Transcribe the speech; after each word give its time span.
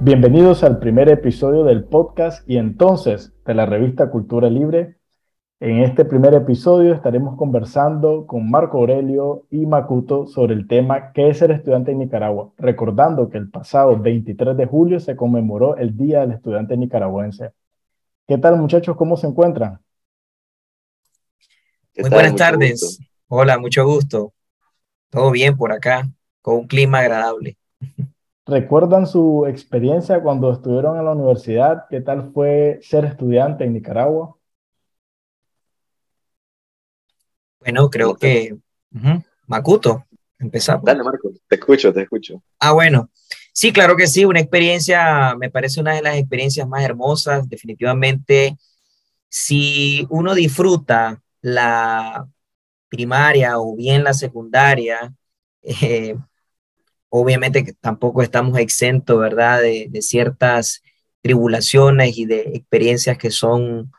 Bienvenidos 0.00 0.62
al 0.62 0.78
primer 0.78 1.08
episodio 1.08 1.64
del 1.64 1.82
podcast 1.82 2.48
y 2.48 2.56
entonces 2.56 3.32
de 3.44 3.54
la 3.54 3.66
revista 3.66 4.10
Cultura 4.10 4.48
Libre. 4.48 4.96
En 5.58 5.82
este 5.82 6.04
primer 6.04 6.34
episodio 6.34 6.94
estaremos 6.94 7.36
conversando 7.36 8.24
con 8.24 8.48
Marco 8.48 8.78
Aurelio 8.78 9.46
y 9.50 9.66
Makuto 9.66 10.28
sobre 10.28 10.54
el 10.54 10.68
tema 10.68 11.10
¿Qué 11.12 11.30
es 11.30 11.38
ser 11.38 11.50
estudiante 11.50 11.90
en 11.90 11.98
Nicaragua? 11.98 12.52
Recordando 12.58 13.28
que 13.28 13.38
el 13.38 13.50
pasado 13.50 13.98
23 13.98 14.56
de 14.56 14.66
julio 14.66 15.00
se 15.00 15.16
conmemoró 15.16 15.76
el 15.76 15.96
Día 15.96 16.20
del 16.20 16.30
Estudiante 16.30 16.76
Nicaragüense. 16.76 17.50
¿Qué 18.28 18.38
tal 18.38 18.56
muchachos? 18.56 18.96
¿Cómo 18.96 19.16
se 19.16 19.26
encuentran? 19.26 19.80
Muy 21.96 22.08
buenas 22.08 22.36
tardes. 22.36 23.00
Hola, 23.26 23.58
mucho 23.58 23.84
gusto. 23.84 24.32
Todo 25.10 25.32
bien 25.32 25.56
por 25.56 25.72
acá, 25.72 26.08
con 26.40 26.54
un 26.54 26.66
clima 26.68 27.00
agradable. 27.00 27.56
¿Recuerdan 28.48 29.06
su 29.06 29.44
experiencia 29.46 30.22
cuando 30.22 30.50
estuvieron 30.50 30.98
en 30.98 31.04
la 31.04 31.12
universidad? 31.12 31.84
¿Qué 31.90 32.00
tal 32.00 32.32
fue 32.32 32.78
ser 32.80 33.04
estudiante 33.04 33.64
en 33.64 33.74
Nicaragua? 33.74 34.34
Bueno, 37.60 37.90
creo 37.90 38.16
que... 38.16 38.56
Makuto, 39.46 40.06
empezamos. 40.38 40.82
Dale, 40.82 41.02
Marco, 41.02 41.30
te 41.46 41.56
escucho, 41.56 41.92
te 41.92 42.00
escucho. 42.00 42.42
Ah, 42.58 42.72
bueno. 42.72 43.10
Sí, 43.52 43.70
claro 43.70 43.96
que 43.96 44.06
sí, 44.06 44.24
una 44.24 44.40
experiencia, 44.40 45.36
me 45.36 45.50
parece 45.50 45.82
una 45.82 45.94
de 45.94 46.00
las 46.00 46.16
experiencias 46.16 46.66
más 46.66 46.82
hermosas, 46.82 47.46
definitivamente. 47.50 48.56
Si 49.28 50.06
uno 50.08 50.34
disfruta 50.34 51.22
la 51.42 52.26
primaria 52.88 53.58
o 53.58 53.76
bien 53.76 54.04
la 54.04 54.14
secundaria, 54.14 55.12
eh, 55.62 56.16
obviamente 57.08 57.64
que 57.64 57.72
tampoco 57.72 58.22
estamos 58.22 58.58
exentos, 58.58 59.18
¿verdad?, 59.18 59.60
de, 59.62 59.90
ciertas 60.02 60.82
tribulaciones 61.20 62.16
y 62.16 62.24
de 62.26 62.40
experiencias 62.54 63.18
que 63.18 63.30
son 63.30 63.90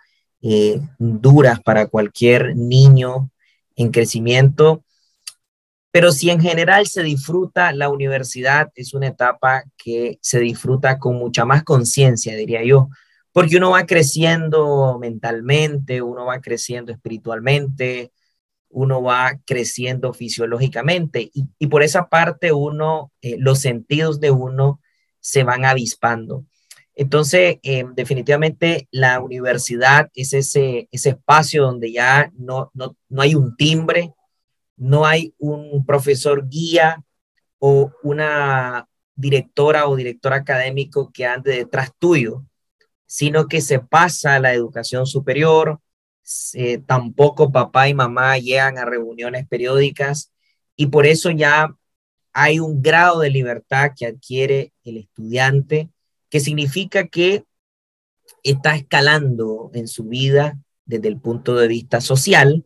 eh, 0.42 0.80
duras 0.98 1.60
para 1.62 1.88
cualquier 1.88 2.56
niño 2.56 3.32
en 3.76 3.92
crecimiento. 3.92 4.84
Pero 5.92 6.12
si 6.12 6.30
en 6.30 6.40
general 6.40 6.88
se 6.88 7.04
disfruta, 7.04 7.72
la 7.72 7.90
universidad 7.90 8.70
es 8.76 8.94
una 8.94 9.08
etapa 9.08 9.64
que 9.76 10.20
se 10.22 10.40
disfruta 10.40 11.00
con 11.00 11.16
mucha 11.16 11.46
más 11.46 11.64
conciencia, 11.64 12.36
diría 12.36 12.64
yo, 12.64 12.90
porque 13.32 13.58
uno 13.58 13.72
va 13.72 13.86
creciendo 13.86 14.98
mentalmente, 15.00 16.02
uno 16.02 16.26
va 16.26 16.42
creciendo 16.42 16.92
espiritualmente, 16.92 18.12
uno 18.70 19.02
va 19.02 19.40
creciendo 19.46 20.14
fisiológicamente 20.14 21.32
y, 21.34 21.68
por 21.68 21.84
esa 21.84 22.08
parte 22.08 22.52
uno, 22.52 23.12
eh, 23.22 23.36
los 23.40 23.60
sentidos 23.60 24.20
de 24.20 24.32
uno 24.32 24.80
se 25.20 25.44
van 25.44 25.66
avispando. 25.66 26.46
Entonces, 26.96 27.58
eh, 27.64 27.86
definitivamente 27.96 28.88
la 28.92 29.22
universidad 29.22 30.10
es 30.14 30.34
ese, 30.34 30.90
ese 30.92 31.10
espacio 31.12 31.64
donde 31.64 31.92
ya 31.92 32.32
no, 32.38 32.72
no, 32.74 32.98
no 33.08 33.22
hay 33.22 33.36
un 33.36 33.56
timbre, 33.56 34.14
no 34.76 35.06
hay 35.06 35.34
un 35.38 35.86
profesor 35.86 36.48
guía 36.50 37.04
o 37.58 37.92
una 38.04 38.88
directora 39.16 39.88
o 39.88 39.96
director 39.96 40.34
académico 40.34 41.12
que 41.14 41.26
ande 41.26 41.52
detrás 41.52 41.92
tuyo, 42.00 42.46
sino 43.06 43.48
que 43.48 43.62
se 43.62 43.80
pasa 43.80 44.36
a 44.36 44.40
la 44.40 44.54
educación 44.54 45.06
superior, 45.06 45.80
eh, 46.54 46.80
tampoco 46.86 47.52
papá 47.52 47.90
y 47.90 47.94
mamá 47.94 48.38
llegan 48.38 48.78
a 48.78 48.86
reuniones 48.86 49.48
periódicas 49.48 50.32
y 50.76 50.88
por 50.88 51.06
eso 51.06 51.32
ya 51.32 51.76
hay 52.34 52.60
un 52.60 52.82
grado 52.82 53.20
de 53.20 53.30
libertad 53.30 53.92
que 53.98 54.06
adquiere 54.06 54.74
el 54.84 54.98
estudiante, 54.98 55.90
que 56.30 56.40
significa 56.40 57.08
que 57.08 57.44
está 58.44 58.76
escalando 58.76 59.72
en 59.74 59.88
su 59.88 60.06
vida 60.06 60.58
desde 60.86 61.08
el 61.08 61.20
punto 61.20 61.56
de 61.56 61.68
vista 61.68 62.02
social 62.02 62.66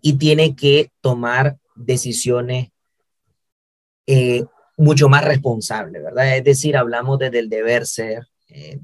y 0.00 0.14
tiene 0.14 0.54
que 0.54 0.90
tomar 1.00 1.58
decisiones 1.74 2.68
eh, 4.06 4.44
mucho 4.76 5.08
más 5.08 5.24
responsables, 5.24 6.02
¿verdad? 6.02 6.36
Es 6.36 6.44
decir, 6.44 6.76
hablamos 6.76 7.18
desde 7.18 7.38
el 7.38 7.48
deber 7.48 7.86
ser, 7.86 8.26
eh, 8.48 8.80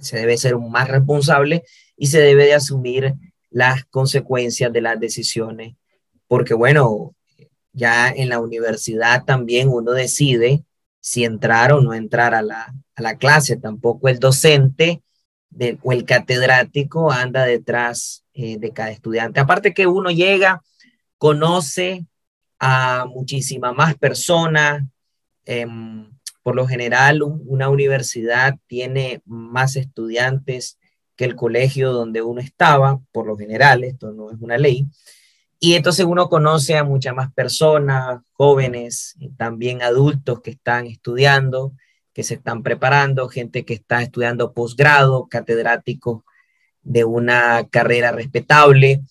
se 0.00 0.18
debe 0.18 0.38
ser 0.38 0.56
más 0.56 0.88
responsable 0.88 1.64
y 1.96 2.06
se 2.06 2.20
debe 2.20 2.46
de 2.46 2.54
asumir 2.54 3.14
las 3.50 3.84
consecuencias 3.86 4.72
de 4.72 4.80
las 4.80 4.98
decisiones, 5.00 5.76
porque 6.28 6.54
bueno, 6.54 7.14
ya 7.72 8.08
en 8.08 8.28
la 8.30 8.40
universidad 8.40 9.24
también 9.24 9.68
uno 9.68 9.92
decide 9.92 10.64
si 11.00 11.24
entrar 11.24 11.72
o 11.72 11.80
no 11.80 11.94
entrar 11.94 12.34
a 12.34 12.42
la, 12.42 12.74
clase, 13.18 13.56
tampoco 13.56 14.08
el 14.08 14.18
docente 14.18 15.02
o 15.82 15.92
el 15.92 16.04
catedrático 16.04 17.12
anda 17.12 17.44
detrás 17.44 18.24
eh, 18.32 18.58
de 18.58 18.72
cada 18.72 18.90
estudiante. 18.90 19.38
Aparte 19.38 19.72
que 19.72 19.86
uno 19.86 20.10
llega, 20.10 20.62
conoce 21.18 22.06
a 22.58 23.06
muchísimas 23.06 23.74
más 23.74 23.94
personas, 23.96 24.82
em, 25.44 26.10
por 26.42 26.56
lo 26.56 26.66
general, 26.66 27.22
una 27.22 27.68
universidad 27.68 28.54
tiene 28.66 29.20
más 29.24 29.76
estudiantes 29.76 30.78
que 31.16 31.24
el 31.24 31.34
colegio 31.34 31.92
donde 31.92 32.22
uno 32.22 32.40
estaba, 32.40 33.00
por 33.12 33.26
lo 33.26 33.36
general, 33.36 33.84
esto 33.84 34.12
no 34.12 34.30
es 34.30 34.36
una 34.40 34.58
ley. 34.58 34.86
Y 35.58 35.74
entonces 35.74 36.04
uno 36.04 36.28
conoce 36.28 36.76
a 36.76 36.84
muchas 36.84 37.14
más 37.14 37.32
personas, 37.32 38.20
jóvenes, 38.32 39.16
también 39.38 39.82
adultos 39.82 40.42
que 40.42 40.50
están 40.50 40.86
estudiando, 40.86 41.72
que 42.12 42.22
se 42.22 42.34
están 42.34 42.62
preparando, 42.62 43.28
gente 43.28 43.64
que 43.64 43.74
está 43.74 44.02
estudiando 44.02 44.52
posgrado, 44.52 45.28
catedráticos 45.28 46.22
de 46.82 47.04
una 47.04 47.66
carrera 47.68 48.12
respetable, 48.12 49.02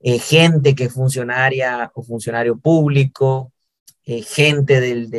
eh, 0.00 0.18
gente 0.18 0.74
que 0.74 0.84
es 0.84 0.92
funcionaria 0.92 1.90
o 1.94 2.02
funcionario 2.02 2.56
público, 2.56 3.52
eh, 4.06 4.22
gente 4.22 4.80
del, 4.80 5.10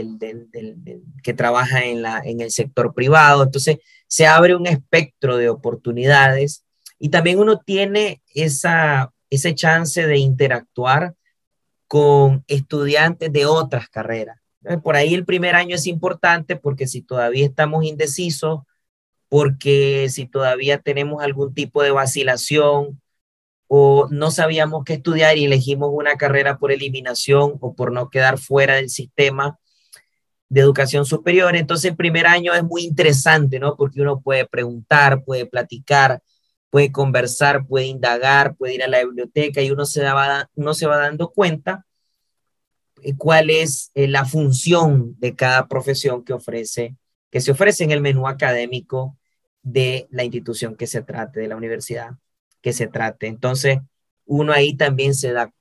que 1.23 1.33
trabaja 1.33 1.83
en, 1.85 2.01
la, 2.01 2.19
en 2.23 2.41
el 2.41 2.51
sector 2.51 2.93
privado. 2.93 3.43
Entonces, 3.43 3.79
se 4.07 4.27
abre 4.27 4.55
un 4.55 4.67
espectro 4.67 5.37
de 5.37 5.49
oportunidades 5.49 6.63
y 6.99 7.09
también 7.09 7.39
uno 7.39 7.59
tiene 7.59 8.21
esa, 8.33 9.11
ese 9.29 9.55
chance 9.55 10.05
de 10.05 10.17
interactuar 10.17 11.15
con 11.87 12.43
estudiantes 12.47 13.31
de 13.31 13.45
otras 13.45 13.89
carreras. 13.89 14.39
Por 14.83 14.95
ahí 14.95 15.13
el 15.13 15.25
primer 15.25 15.55
año 15.55 15.75
es 15.75 15.85
importante 15.85 16.55
porque 16.55 16.87
si 16.87 17.01
todavía 17.01 17.45
estamos 17.45 17.85
indecisos, 17.85 18.61
porque 19.29 20.07
si 20.09 20.25
todavía 20.25 20.79
tenemos 20.79 21.23
algún 21.23 21.53
tipo 21.53 21.83
de 21.83 21.91
vacilación 21.91 23.01
no 24.11 24.31
sabíamos 24.31 24.83
qué 24.85 24.93
estudiar 24.93 25.37
y 25.37 25.45
elegimos 25.45 25.89
una 25.91 26.15
carrera 26.17 26.57
por 26.57 26.71
eliminación 26.71 27.55
o 27.61 27.73
por 27.73 27.91
no 27.91 28.09
quedar 28.09 28.37
fuera 28.37 28.75
del 28.75 28.89
sistema 28.89 29.57
de 30.49 30.61
educación 30.61 31.05
superior. 31.05 31.55
Entonces 31.55 31.91
el 31.91 31.97
primer 31.97 32.27
año 32.27 32.53
es 32.53 32.63
muy 32.63 32.83
interesante, 32.83 33.59
¿no? 33.59 33.75
Porque 33.75 34.01
uno 34.01 34.21
puede 34.21 34.45
preguntar, 34.45 35.23
puede 35.23 35.45
platicar, 35.45 36.21
puede 36.69 36.91
conversar, 36.91 37.65
puede 37.67 37.85
indagar, 37.85 38.55
puede 38.55 38.75
ir 38.75 38.83
a 38.83 38.87
la 38.87 39.03
biblioteca 39.03 39.61
y 39.61 39.71
uno 39.71 39.85
se, 39.85 40.03
va, 40.03 40.49
uno 40.55 40.73
se 40.73 40.85
va 40.87 40.97
dando 40.97 41.31
cuenta 41.31 41.85
eh, 43.01 43.15
cuál 43.17 43.49
es 43.49 43.91
eh, 43.95 44.07
la 44.07 44.25
función 44.25 45.15
de 45.19 45.35
cada 45.35 45.67
profesión 45.67 46.23
que 46.23 46.33
ofrece, 46.33 46.95
que 47.31 47.41
se 47.41 47.51
ofrece 47.51 47.83
en 47.83 47.91
el 47.91 48.01
menú 48.01 48.27
académico 48.27 49.17
de 49.63 50.07
la 50.11 50.23
institución 50.23 50.75
que 50.75 50.87
se 50.87 51.01
trate, 51.01 51.39
de 51.39 51.47
la 51.47 51.55
universidad 51.55 52.11
que 52.65 52.73
se 52.73 52.87
trate. 52.87 53.27
Entonces, 53.27 53.77
uno 54.25 54.51
ahí 54.51 54.75
también 54.75 55.13
se 55.13 55.31
da, 55.31 55.53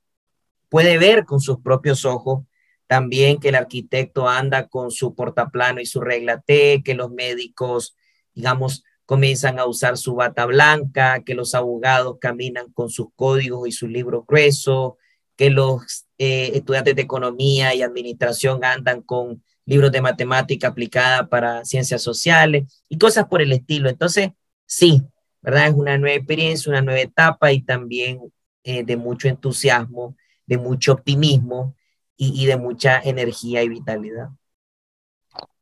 puede 0.69 0.97
ver 0.97 1.25
con 1.25 1.39
sus 1.39 1.59
propios 1.59 2.03
ojos 2.03 2.45
también 2.87 3.39
que 3.39 3.49
el 3.49 3.55
arquitecto 3.55 4.27
anda 4.27 4.67
con 4.69 4.89
su 4.89 5.13
portaplano 5.13 5.79
y 5.79 5.85
su 5.85 6.01
regla 6.01 6.41
T, 6.41 6.81
que 6.83 6.95
los 6.95 7.11
médicos, 7.11 7.95
digamos, 8.33 8.83
comienzan 9.05 9.59
a 9.59 9.67
usar 9.67 9.97
su 9.97 10.15
bata 10.15 10.47
blanca, 10.47 11.21
que 11.23 11.35
los 11.35 11.53
abogados 11.53 12.17
caminan 12.19 12.71
con 12.73 12.89
sus 12.89 13.09
códigos 13.15 13.67
y 13.67 13.71
sus 13.71 13.89
libros 13.89 14.25
gruesos, 14.27 14.93
que 15.35 15.51
los 15.51 16.07
eh, 16.17 16.53
estudiantes 16.55 16.95
de 16.95 17.03
economía 17.03 17.75
y 17.75 17.83
administración 17.83 18.65
andan 18.65 19.03
con 19.03 19.43
libros 19.65 19.91
de 19.91 20.01
matemática 20.01 20.69
aplicada 20.69 21.27
para 21.29 21.65
ciencias 21.65 22.01
sociales 22.01 22.63
y 22.89 22.97
cosas 22.97 23.27
por 23.27 23.43
el 23.43 23.51
estilo. 23.51 23.89
Entonces, 23.89 24.31
sí, 24.65 25.03
¿verdad? 25.45 25.67
Es 25.67 25.73
una 25.73 25.97
nueva 25.97 26.15
experiencia, 26.15 26.71
una 26.71 26.81
nueva 26.81 26.99
etapa 26.99 27.51
y 27.51 27.61
también 27.61 28.19
eh, 28.63 28.83
de 28.83 28.97
mucho 28.97 29.27
entusiasmo, 29.27 30.17
de 30.47 30.57
mucho 30.57 30.93
optimismo 30.93 31.75
y, 32.17 32.45
de 32.45 32.57
mucha 32.57 32.99
energía 33.01 33.61
y 33.61 33.69
vitalidad. 33.69 34.29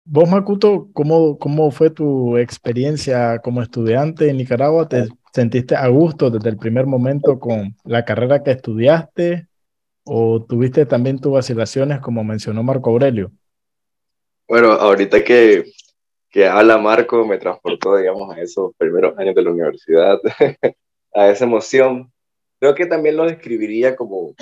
Vos, 0.05 0.29
Makuto, 0.29 0.89
¿cómo, 0.93 1.37
¿cómo 1.37 1.71
fue 1.71 1.89
tu 1.89 2.37
experiencia 2.37 3.39
como 3.39 3.61
estudiante 3.61 4.29
en 4.29 4.37
Nicaragua? 4.37 4.87
¿Te 4.87 5.07
sentiste 5.33 5.75
a 5.75 5.87
gusto 5.87 6.29
desde 6.29 6.49
el 6.49 6.57
primer 6.57 6.85
momento 6.85 7.39
con 7.39 7.75
la 7.83 8.05
carrera 8.05 8.43
que 8.43 8.51
estudiaste 8.51 9.47
o 10.05 10.43
tuviste 10.43 10.85
también 10.85 11.19
tus 11.19 11.33
vacilaciones 11.33 11.99
como 11.99 12.23
mencionó 12.23 12.63
Marco 12.63 12.89
Aurelio? 12.89 13.31
Bueno, 14.47 14.71
ahorita 14.73 15.23
que, 15.23 15.65
que 16.33 16.47
habla 16.47 16.79
Marco 16.79 17.23
me 17.27 17.37
transportó, 17.37 17.95
digamos, 17.95 18.35
a 18.35 18.41
esos 18.41 18.75
primeros 18.75 19.15
años 19.19 19.35
de 19.35 19.43
la 19.43 19.51
universidad, 19.51 20.17
a 21.13 21.29
esa 21.29 21.45
emoción. 21.45 22.11
Creo 22.59 22.73
que 22.73 22.87
también 22.87 23.15
lo 23.15 23.25
describiría 23.25 23.95
como 23.95 24.33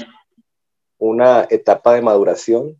una 0.97 1.45
etapa 1.49 1.93
de 1.93 2.01
maduración, 2.01 2.79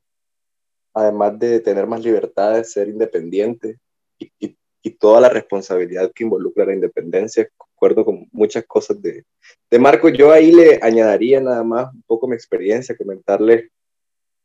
además 0.94 1.38
de 1.38 1.60
tener 1.60 1.88
más 1.88 2.02
libertad 2.02 2.56
de 2.56 2.64
ser 2.64 2.88
independiente 2.88 3.78
y, 4.18 4.56
toda 4.98 5.20
la 5.20 5.30
responsabilidad 5.30 6.12
que 6.14 6.24
involucra 6.24 6.66
la 6.66 6.74
independencia. 6.74 7.50
Concuerdo 7.58 8.06
con 8.06 8.28
muchas 8.32 8.64
cosas 8.66 9.02
de, 9.02 9.26
de 9.70 9.80
Marco. 9.80 10.10
Yo 10.10 10.32
ahí 10.32 10.52
le 10.52 10.80
añadiría 10.82 11.42
nada 11.42 11.64
más 11.64 11.94
un 11.94 12.04
poco 12.04 12.28
mi 12.28 12.36
experiencia, 12.36 12.96
comentarle 12.96 13.72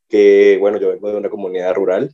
que, 0.08 0.56
bueno, 0.58 0.78
yo 0.78 0.88
vengo 0.88 1.10
de 1.10 1.16
una 1.18 1.30
comunidad 1.30 1.74
rural 1.74 2.10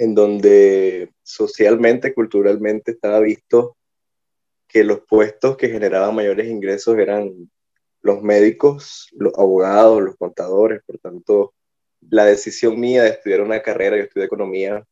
en 0.00 0.14
donde 0.14 1.12
socialmente, 1.22 2.14
culturalmente 2.14 2.92
estaba 2.92 3.20
visto 3.20 3.76
que 4.66 4.82
los 4.82 5.02
puestos 5.02 5.58
que 5.58 5.68
generaban 5.68 6.14
mayores 6.14 6.48
ingresos 6.48 6.96
eran 6.96 7.50
los 8.00 8.22
médicos, 8.22 9.08
los 9.12 9.34
abogados, 9.36 10.00
los 10.00 10.16
contadores, 10.16 10.80
por 10.86 10.98
tanto, 11.00 11.52
la 12.08 12.24
decisión 12.24 12.80
mía 12.80 13.02
de 13.02 13.10
estudiar 13.10 13.42
una 13.42 13.60
carrera, 13.60 13.98
yo 13.98 14.04
estudié 14.04 14.24
economía, 14.24 14.82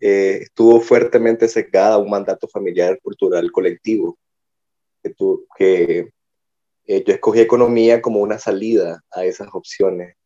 eh, 0.00 0.40
estuvo 0.42 0.80
fuertemente 0.80 1.46
sesgada 1.46 1.94
a 1.94 1.98
un 1.98 2.10
mandato 2.10 2.48
familiar, 2.48 2.98
cultural, 3.00 3.52
colectivo, 3.52 4.18
que, 5.00 5.14
que 5.56 6.08
eh, 6.88 7.04
yo 7.06 7.14
escogí 7.14 7.38
economía 7.38 8.02
como 8.02 8.18
una 8.18 8.40
salida 8.40 9.04
a 9.12 9.24
esas 9.24 9.46
opciones. 9.52 10.16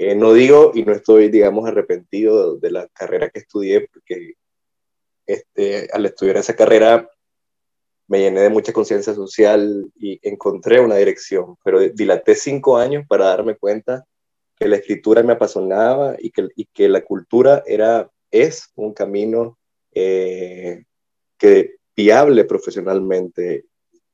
Eh, 0.00 0.14
no 0.14 0.32
digo 0.32 0.70
y 0.76 0.84
no 0.84 0.92
estoy, 0.92 1.28
digamos, 1.28 1.66
arrepentido 1.66 2.56
de, 2.56 2.70
la 2.70 2.86
carrera 2.86 3.30
que 3.30 3.40
estudié, 3.40 3.88
porque 3.92 4.34
este, 5.26 5.88
al 5.92 6.06
estudiar 6.06 6.36
esa 6.36 6.54
carrera 6.54 7.10
me 8.06 8.20
llené 8.20 8.42
de 8.42 8.48
mucha 8.48 8.72
conciencia 8.72 9.12
social 9.12 9.90
y 9.96 10.20
encontré 10.22 10.78
una 10.78 10.94
dirección, 10.94 11.56
pero 11.64 11.80
dilaté 11.80 12.36
cinco 12.36 12.76
años 12.76 13.06
para 13.08 13.24
darme 13.24 13.56
cuenta 13.56 14.06
que 14.56 14.68
la 14.68 14.76
escritura 14.76 15.24
me 15.24 15.32
apasionaba 15.32 16.14
y 16.16 16.30
que, 16.30 16.88
la 16.88 17.04
cultura 17.04 17.64
era, 17.66 18.08
es 18.30 18.70
un 18.76 18.94
camino 18.94 19.58
eh, 19.92 20.84
que 21.36 21.74
viable 21.96 22.44
profesionalmente. 22.44 23.64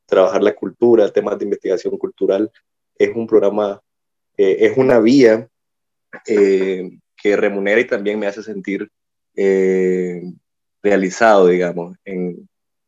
Trabajar 0.06 0.42
la 0.42 0.54
cultura, 0.54 1.12
temas 1.12 1.38
de 1.38 1.44
investigación 1.44 1.98
cultural, 1.98 2.50
es 2.96 3.14
un 3.14 3.26
programa, 3.26 3.82
eh, 4.38 4.56
es 4.60 4.78
una 4.78 4.98
vía 4.98 5.46
eh, 6.26 6.99
que 7.16 7.37
remunera 7.37 7.81
y 7.81 7.87
también 7.87 8.19
me 8.19 8.26
hace 8.26 8.43
sentir 8.43 8.90
eh, 9.34 10.22
realizado, 10.82 11.49
digamos, 11.49 11.96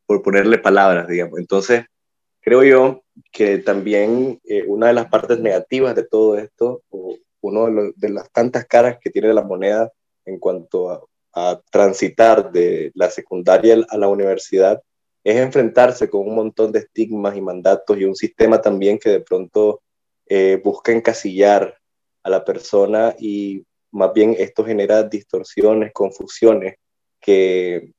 por 0.07 0.23
ponerle 0.23 0.59
palabras, 0.59 1.09
digamos. 1.09 1.39
Entonces, 1.39 1.85
creo 2.41 2.63
yo 2.63 3.03
que 3.33 3.59
también 3.59 4.41
eh, 4.45 4.65
una 4.67 4.89
de 4.89 4.93
las 4.93 5.07
partes 5.07 5.41
negativas 5.41 5.95
de 5.95 6.05
todo 6.05 6.37
esto, 6.39 6.83
o 6.91 7.17
una 7.41 7.93
de, 7.97 8.09
las 8.09 8.31
tantas 8.31 8.67
caras 8.67 8.99
que 9.01 9.11
tiene 9.11 9.33
la 9.33 9.43
moneda 9.43 9.91
en 10.25 10.39
cuanto 10.39 10.91
a, 10.91 11.03
transitar 11.71 12.51
de 12.51 12.91
la 12.95 13.11
secundaria 13.11 13.77
a 13.91 13.99
la 13.99 14.09
universidad, 14.09 14.83
es 15.23 15.37
enfrentarse 15.37 16.09
con 16.09 16.27
un 16.27 16.35
montón 16.35 16.73
de 16.73 16.79
estigmas 16.79 17.37
y 17.37 17.43
mandatos 17.43 17.99
y 17.99 18.07
un 18.07 18.17
sistema 18.17 18.63
también 18.63 18.99
que 18.99 19.11
de 19.11 19.21
pronto 19.21 19.83
busca 20.65 20.93
encasillar 20.93 21.77
a 22.27 22.31
la 22.31 22.45
persona 22.45 23.15
y 23.21 23.65
más 23.93 24.13
bien 24.13 24.35
esto 24.37 24.65
genera 24.65 25.05
distorsiones, 25.05 25.93
confusiones, 25.93 26.75
que 27.21 27.93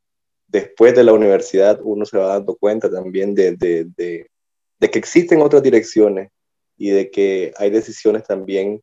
después 0.47 0.93
de 0.95 1.05
la 1.05 1.13
universidad 1.13 1.79
uno 1.81 2.05
se 2.05 2.17
va 2.17 2.27
dando 2.27 2.57
cuenta 2.57 2.91
también 2.91 3.33
de, 3.33 3.55
de, 3.55 3.87
de, 3.95 4.89
que 4.91 4.99
existen 4.99 5.41
otras 5.41 5.63
direcciones 5.63 6.29
y 6.77 6.89
de 6.89 7.09
que 7.09 7.53
hay 7.57 7.69
decisiones 7.69 8.23
también 8.23 8.81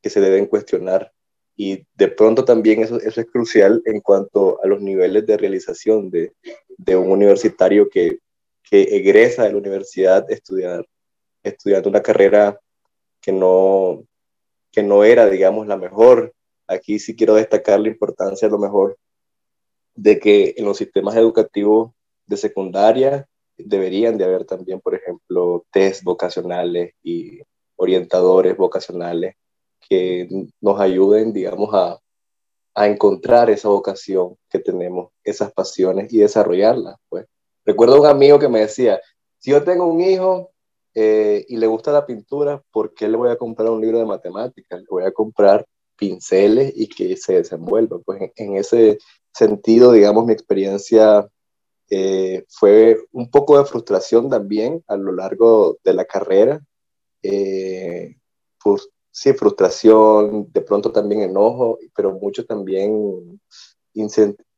que 0.00 0.10
se 0.10 0.20
deben 0.20 0.46
cuestionar. 0.46 1.12
Y 1.56 1.86
de 1.94 2.08
pronto 2.08 2.44
también 2.44 2.82
eso, 2.82 3.00
eso 3.00 3.20
es 3.20 3.26
crucial 3.26 3.82
en 3.86 4.00
cuanto 4.00 4.62
a 4.62 4.68
los 4.68 4.80
niveles 4.80 5.26
de 5.26 5.36
realización 5.36 6.08
de, 6.08 6.34
de 6.78 6.96
un 6.96 7.10
universitario 7.10 7.88
que, 7.88 8.18
que 8.62 8.82
egresa 8.96 9.42
de 9.42 9.52
la 9.52 9.58
universidad 9.58 10.24
estudiar, 10.30 10.86
estudiando 11.42 11.88
una 11.88 12.02
carrera 12.02 12.60
que 13.20 13.32
no, 13.32 14.04
que 14.74 14.82
no 14.82 15.04
era, 15.04 15.26
digamos, 15.26 15.66
la 15.66 15.76
mejor. 15.76 16.34
Aquí 16.66 16.98
sí 16.98 17.14
quiero 17.14 17.34
destacar 17.34 17.80
la 17.80 17.88
importancia, 17.88 18.48
a 18.48 18.50
lo 18.50 18.58
mejor, 18.58 18.98
de 19.94 20.18
que 20.18 20.54
en 20.56 20.64
los 20.64 20.78
sistemas 20.78 21.14
educativos 21.16 21.92
de 22.26 22.36
secundaria 22.36 23.28
deberían 23.56 24.18
de 24.18 24.24
haber 24.24 24.44
también, 24.44 24.80
por 24.80 24.94
ejemplo, 24.94 25.64
test 25.70 26.02
vocacionales 26.02 26.94
y 27.02 27.40
orientadores 27.76 28.56
vocacionales 28.56 29.36
que 29.88 30.28
nos 30.60 30.80
ayuden, 30.80 31.32
digamos, 31.32 31.72
a, 31.72 32.00
a 32.74 32.88
encontrar 32.88 33.50
esa 33.50 33.68
vocación 33.68 34.36
que 34.50 34.58
tenemos, 34.58 35.10
esas 35.22 35.52
pasiones 35.52 36.12
y 36.12 36.18
desarrollarlas. 36.18 36.96
Pues. 37.08 37.26
Recuerdo 37.64 38.00
un 38.00 38.06
amigo 38.06 38.38
que 38.38 38.48
me 38.48 38.60
decía, 38.60 39.00
si 39.38 39.52
yo 39.52 39.62
tengo 39.62 39.86
un 39.86 40.00
hijo, 40.00 40.50
eh, 40.94 41.44
y 41.48 41.56
le 41.56 41.66
gusta 41.66 41.92
la 41.92 42.06
pintura, 42.06 42.62
¿por 42.70 42.94
qué 42.94 43.08
le 43.08 43.16
voy 43.16 43.30
a 43.30 43.36
comprar 43.36 43.70
un 43.70 43.80
libro 43.80 43.98
de 43.98 44.04
matemáticas? 44.04 44.80
Le 44.80 44.86
voy 44.88 45.04
a 45.04 45.12
comprar 45.12 45.66
pinceles 45.96 46.72
y 46.76 46.88
que 46.88 47.16
se 47.16 47.34
desenvuelva. 47.34 47.98
Pues 47.98 48.30
en, 48.36 48.56
ese 48.56 48.98
sentido, 49.32 49.92
digamos, 49.92 50.24
mi 50.24 50.32
experiencia 50.32 51.28
eh, 51.90 52.44
fue 52.48 52.98
un 53.12 53.30
poco 53.30 53.58
de 53.58 53.64
frustración 53.64 54.30
también 54.30 54.82
a 54.86 54.96
lo 54.96 55.12
largo 55.12 55.78
de 55.84 55.94
la 55.94 56.04
carrera. 56.04 56.60
Eh, 57.22 58.16
sí, 59.10 59.32
frustración, 59.32 60.52
de 60.52 60.60
pronto 60.60 60.92
también 60.92 61.22
enojo, 61.22 61.78
pero 61.96 62.12
mucho 62.12 62.44
también 62.46 63.40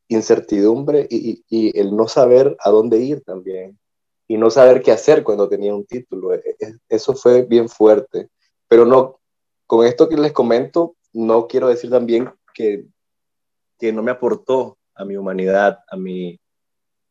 incertidumbre 0.07 1.07
y 1.09 1.79
el 1.79 1.95
no 1.95 2.07
saber 2.07 2.55
a 2.59 2.69
dónde 2.69 2.99
ir 2.99 3.21
también 3.21 3.77
y 4.27 4.37
no 4.37 4.49
saber 4.49 4.81
qué 4.81 4.91
hacer 4.91 5.23
cuando 5.23 5.47
tenía 5.47 5.73
un 5.73 5.85
título. 5.85 6.33
E, 6.33 6.41
e, 6.59 6.75
eso 6.89 7.15
fue 7.15 7.43
bien 7.43 7.69
fuerte. 7.69 8.29
Pero 8.67 8.85
no, 8.85 9.19
con 9.65 9.85
esto 9.85 10.09
que 10.09 10.17
les 10.17 10.33
comento, 10.33 10.95
no 11.13 11.47
quiero 11.47 11.69
decir 11.69 11.89
también 11.89 12.29
que, 12.53 12.85
que 13.79 13.93
no 13.93 14.03
me 14.03 14.11
aportó 14.11 14.77
a 14.95 15.05
mi 15.05 15.15
humanidad, 15.15 15.79
a 15.89 15.95
mi, 15.95 16.39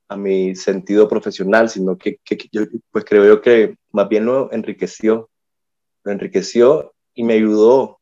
a 0.09 0.17
mi 0.17 0.55
sentido 0.55 1.09
profesional, 1.09 1.69
sino 1.71 1.97
que, 1.97 2.19
que, 2.25 2.37
que 2.37 2.49
yo, 2.53 2.63
pues 2.91 3.05
creo 3.05 3.25
yo 3.25 3.41
que 3.41 3.77
más 3.93 4.09
bien 4.09 4.27
lo 4.27 4.53
enriqueció, 4.53 5.31
lo 6.05 6.13
enriqueció 6.13 6.93
y 7.15 7.25
me 7.25 7.35
ayudó 7.35 7.99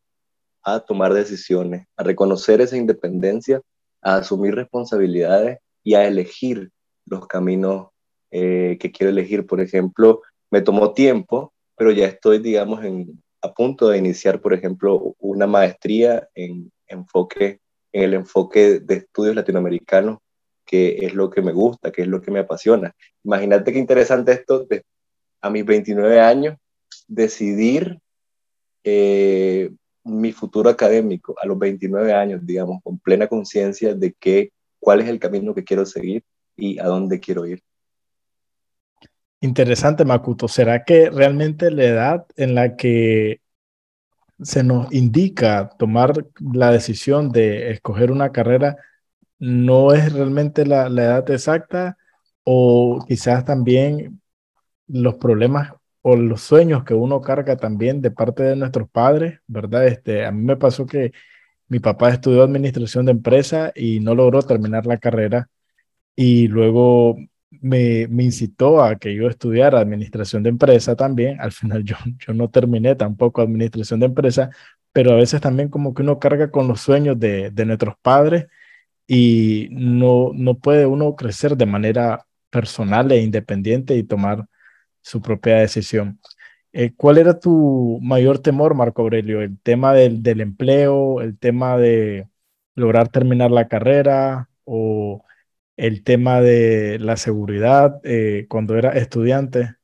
a 0.62 0.80
tomar 0.80 1.12
decisiones, 1.12 1.86
a 1.96 2.02
reconocer 2.02 2.60
esa 2.60 2.76
independencia, 2.76 3.60
a 4.00 4.16
asumir 4.16 4.54
responsabilidades 4.54 5.58
y 5.82 5.94
a 5.94 6.06
elegir 6.06 6.70
los 7.06 7.26
caminos 7.26 7.88
eh, 8.36 8.78
que 8.80 8.90
quiero 8.90 9.10
elegir. 9.10 9.46
Por 9.46 9.60
ejemplo, 9.60 10.22
me 10.50 10.60
tomó 10.60 10.92
tiempo, 10.92 11.54
pero 11.76 11.92
ya 11.92 12.06
estoy, 12.06 12.40
digamos, 12.40 12.80
a 13.40 13.54
punto 13.54 13.88
de 13.88 13.98
iniciar, 13.98 14.40
por 14.40 14.52
ejemplo, 14.52 15.14
una 15.20 15.46
maestría 15.46 16.28
en 16.34 16.72
enfoque, 16.88 17.60
en 17.92 18.02
el 18.02 18.14
enfoque 18.14 18.80
de 18.80 18.96
estudios 18.96 19.36
latinoamericanos, 19.36 20.18
que 20.66 20.96
es 21.02 21.14
lo 21.14 21.30
que 21.30 21.42
me 21.42 21.52
gusta, 21.52 21.92
que 21.92 22.02
es 22.02 22.08
lo 22.08 22.20
que 22.20 22.32
me 22.32 22.40
apasiona. 22.40 22.92
Imagínate 23.22 23.72
qué 23.72 23.78
interesante 23.78 24.32
esto, 24.32 24.66
a 25.40 25.50
mis 25.50 25.64
29 25.64 26.18
años, 26.18 26.56
decidir 27.06 28.00
eh, 28.82 29.70
mi 30.02 30.32
futuro 30.32 30.70
académico 30.70 31.36
a 31.40 31.46
los 31.46 31.56
29 31.56 32.12
años, 32.12 32.40
digamos, 32.44 32.82
con 32.82 32.98
plena 32.98 33.28
conciencia 33.28 33.94
de 33.94 34.12
que, 34.18 34.50
cuál 34.80 35.02
es 35.02 35.08
el 35.08 35.20
camino 35.20 35.54
que 35.54 35.62
quiero 35.62 35.86
seguir 35.86 36.24
y 36.56 36.80
a 36.80 36.86
dónde 36.86 37.20
quiero 37.20 37.46
ir. 37.46 37.62
Interesante, 39.44 40.06
Makuto. 40.06 40.48
¿Será 40.48 40.84
que 40.84 41.10
realmente 41.10 41.70
la 41.70 41.84
edad 41.84 42.26
en 42.36 42.54
la 42.54 42.76
que 42.76 43.42
se 44.42 44.64
nos 44.64 44.90
indica 44.92 45.68
tomar 45.78 46.14
la 46.40 46.70
decisión 46.70 47.30
de 47.30 47.70
escoger 47.72 48.10
una 48.10 48.32
carrera 48.32 48.76
no 49.38 49.92
es 49.92 50.12
realmente 50.14 50.64
la, 50.64 50.88
la 50.88 51.04
edad 51.04 51.30
exacta 51.30 51.98
o 52.44 53.04
quizás 53.06 53.44
también 53.44 54.22
los 54.88 55.16
problemas 55.16 55.74
o 56.02 56.16
los 56.16 56.40
sueños 56.40 56.84
que 56.84 56.94
uno 56.94 57.20
carga 57.20 57.56
también 57.58 58.00
de 58.00 58.10
parte 58.12 58.44
de 58.44 58.56
nuestros 58.56 58.88
padres, 58.88 59.40
¿verdad? 59.46 59.86
Este, 59.86 60.24
a 60.24 60.32
mí 60.32 60.42
me 60.42 60.56
pasó 60.56 60.86
que 60.86 61.12
mi 61.68 61.80
papá 61.80 62.10
estudió 62.10 62.44
administración 62.44 63.06
de 63.06 63.12
empresa 63.12 63.72
y 63.74 64.00
no 64.00 64.14
logró 64.14 64.42
terminar 64.42 64.86
la 64.86 64.98
carrera 64.98 65.50
y 66.16 66.48
luego 66.48 67.18
me, 67.62 68.06
me, 68.08 68.24
incitó 68.24 68.82
a 68.82 68.96
que 68.96 69.14
yo 69.14 69.28
estudiara 69.28 69.80
administración 69.80 70.42
de 70.42 70.50
empresa 70.50 70.96
también. 70.96 71.40
Al 71.40 71.52
final 71.52 71.84
yo, 71.84 71.96
yo 72.18 72.34
no 72.34 72.50
terminé 72.50 72.94
tampoco 72.94 73.42
administración 73.42 74.00
de 74.00 74.06
empresa, 74.06 74.50
pero 74.92 75.12
a 75.12 75.16
veces 75.16 75.40
también 75.40 75.68
como 75.68 75.94
que 75.94 76.02
uno 76.02 76.18
carga 76.18 76.50
con 76.50 76.68
los 76.68 76.80
sueños 76.80 77.18
de, 77.18 77.50
de 77.50 77.64
nuestros 77.66 77.96
padres 78.02 78.46
y 79.06 79.68
no, 79.72 80.32
no 80.34 80.58
puede 80.58 80.86
uno 80.86 81.16
crecer 81.16 81.56
de 81.56 81.66
manera 81.66 82.26
personal 82.50 83.12
e 83.12 83.22
independiente 83.22 83.96
y 83.96 84.04
tomar 84.04 84.46
su 85.02 85.20
propia 85.22 85.56
decisión. 85.58 86.20
Eh, 86.72 86.92
¿Cuál 86.96 87.18
era 87.18 87.38
tu 87.40 87.98
mayor 88.02 88.40
temor, 88.40 88.74
Marco 88.74 89.02
Aurelio? 89.02 89.42
¿El 89.42 89.58
tema 89.60 89.92
del, 89.94 90.22
del, 90.22 90.40
empleo, 90.40 91.20
el 91.20 91.38
tema 91.38 91.76
de 91.78 92.28
lograr 92.74 93.08
terminar 93.08 93.50
la 93.50 93.68
carrera 93.68 94.48
o 94.64 95.24
el 95.76 96.04
tema 96.04 96.40
de 96.40 96.98
la 96.98 97.16
seguridad 97.16 98.00
eh, 98.04 98.46
cuando 98.48 98.76
era 98.76 98.90
estudiante? 98.90 99.76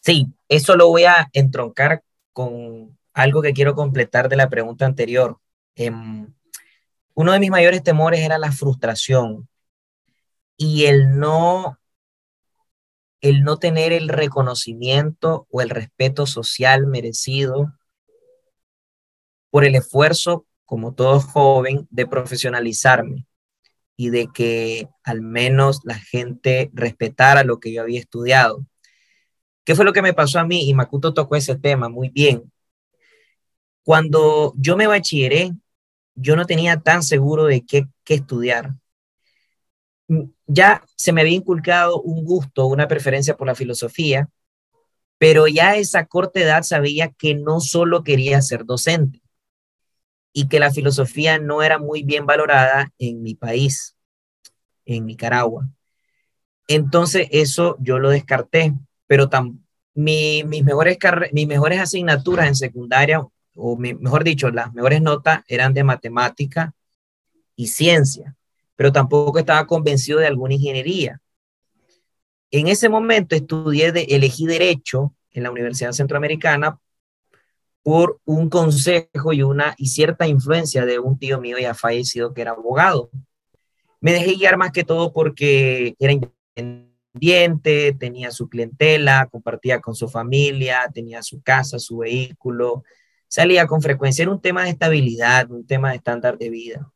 Sí, 0.00 0.32
eso 0.48 0.76
lo 0.76 0.88
voy 0.88 1.04
a 1.04 1.28
entroncar 1.32 2.02
con 2.32 2.98
algo 3.12 3.42
que 3.42 3.52
quiero 3.54 3.74
completar 3.74 4.28
de 4.28 4.36
la 4.36 4.50
pregunta 4.50 4.84
anterior. 4.84 5.38
Em, 5.74 6.32
uno 7.14 7.32
de 7.32 7.40
mis 7.40 7.50
mayores 7.50 7.82
temores 7.82 8.20
era 8.20 8.38
la 8.38 8.52
frustración 8.52 9.48
y 10.56 10.84
el 10.86 11.18
no 11.18 11.78
el 13.20 13.42
no 13.42 13.56
tener 13.56 13.94
el 13.94 14.10
reconocimiento 14.10 15.46
o 15.50 15.62
el 15.62 15.70
respeto 15.70 16.26
social 16.26 16.86
merecido 16.86 17.72
por 19.48 19.64
el 19.64 19.76
esfuerzo, 19.76 20.44
como 20.64 20.94
todo 20.94 21.20
joven, 21.20 21.86
de 21.90 22.06
profesionalizarme 22.06 23.26
y 23.96 24.10
de 24.10 24.28
que 24.32 24.88
al 25.04 25.22
menos 25.22 25.80
la 25.84 25.98
gente 25.98 26.70
respetara 26.74 27.44
lo 27.44 27.60
que 27.60 27.72
yo 27.72 27.82
había 27.82 28.00
estudiado. 28.00 28.66
¿Qué 29.64 29.74
fue 29.74 29.84
lo 29.84 29.92
que 29.92 30.02
me 30.02 30.14
pasó 30.14 30.38
a 30.40 30.44
mí? 30.44 30.68
Y 30.68 30.74
Makuto 30.74 31.14
tocó 31.14 31.36
ese 31.36 31.56
tema 31.56 31.88
muy 31.88 32.10
bien. 32.10 32.52
Cuando 33.82 34.52
yo 34.56 34.76
me 34.76 34.86
bachilleré, 34.86 35.52
yo 36.14 36.36
no 36.36 36.46
tenía 36.46 36.80
tan 36.80 37.02
seguro 37.02 37.44
de 37.44 37.64
qué, 37.64 37.86
qué 38.04 38.14
estudiar. 38.14 38.74
Mm, 40.08 40.24
ya 40.46 40.84
se 40.96 41.12
me 41.12 41.22
había 41.22 41.34
inculcado 41.34 42.00
un 42.02 42.24
gusto, 42.24 42.66
una 42.66 42.88
preferencia 42.88 43.36
por 43.36 43.46
la 43.46 43.54
filosofía, 43.54 44.28
pero 45.18 45.46
ya 45.48 45.70
a 45.70 45.76
esa 45.76 46.06
corta 46.06 46.40
edad 46.40 46.62
sabía 46.62 47.10
que 47.10 47.34
no 47.34 47.60
solo 47.60 48.04
quería 48.04 48.42
ser 48.42 48.64
docente 48.64 49.23
y 50.34 50.48
que 50.48 50.60
la 50.60 50.70
filosofía 50.70 51.38
no 51.38 51.62
era 51.62 51.78
muy 51.78 52.02
bien 52.02 52.26
valorada 52.26 52.92
en 52.98 53.22
mi 53.22 53.34
país, 53.34 53.96
en 54.84 55.06
Nicaragua. 55.06 55.70
Entonces 56.68 57.28
eso 57.30 57.78
yo 57.80 57.98
lo 57.98 58.10
descarté, 58.10 58.74
pero 59.06 59.30
mis, 59.94 60.44
mejores 60.44 60.98
mis 61.32 61.46
mejores 61.46 61.80
asignaturas 61.80 62.48
en 62.48 62.56
secundaria, 62.56 63.26
o 63.54 63.76
mejor 63.78 64.24
dicho, 64.24 64.50
las 64.50 64.74
mejores 64.74 65.00
notas 65.00 65.42
eran 65.48 65.72
de 65.72 65.84
matemática 65.84 66.74
y 67.56 67.68
ciencia 67.68 68.36
pero 68.76 68.92
tampoco 68.92 69.38
estaba 69.38 69.66
convencido 69.66 70.18
de 70.18 70.26
alguna 70.26 70.54
ingeniería. 70.54 71.20
En 72.50 72.68
ese 72.68 72.88
momento 72.88 73.34
estudié, 73.34 73.88
elegí 74.08 74.46
derecho 74.46 75.14
en 75.32 75.42
la 75.42 75.50
Universidad 75.50 75.92
Centroamericana 75.92 76.78
por 77.84 78.18
un 78.24 78.48
consejo 78.48 79.34
y 79.34 79.42
una 79.42 79.74
y 79.76 79.88
cierta 79.88 80.26
influencia 80.26 80.86
de 80.86 80.98
un 80.98 81.18
tío 81.18 81.38
mío 81.38 81.58
ya 81.60 81.74
fallecido 81.74 82.32
que 82.32 82.40
era 82.40 82.52
abogado. 82.52 83.10
Me 84.00 84.12
dejé 84.12 84.36
guiar 84.36 84.56
más 84.56 84.72
que 84.72 84.84
todo 84.84 85.12
porque 85.12 85.94
era 85.98 86.14
independiente, 86.14 87.92
tenía 87.92 88.30
su 88.30 88.48
clientela, 88.48 89.28
compartía 89.30 89.80
con 89.80 89.94
su 89.94 90.08
familia, 90.08 90.90
tenía 90.94 91.22
su 91.22 91.42
casa, 91.42 91.78
su 91.78 91.98
vehículo, 91.98 92.84
salía 93.28 93.66
con 93.66 93.82
frecuencia. 93.82 94.22
Era 94.22 94.32
un 94.32 94.40
tema 94.40 94.64
de 94.64 94.70
estabilidad, 94.70 95.50
un 95.50 95.66
tema 95.66 95.90
de 95.90 95.96
estándar 95.96 96.38
de 96.38 96.48
vida. 96.48 96.90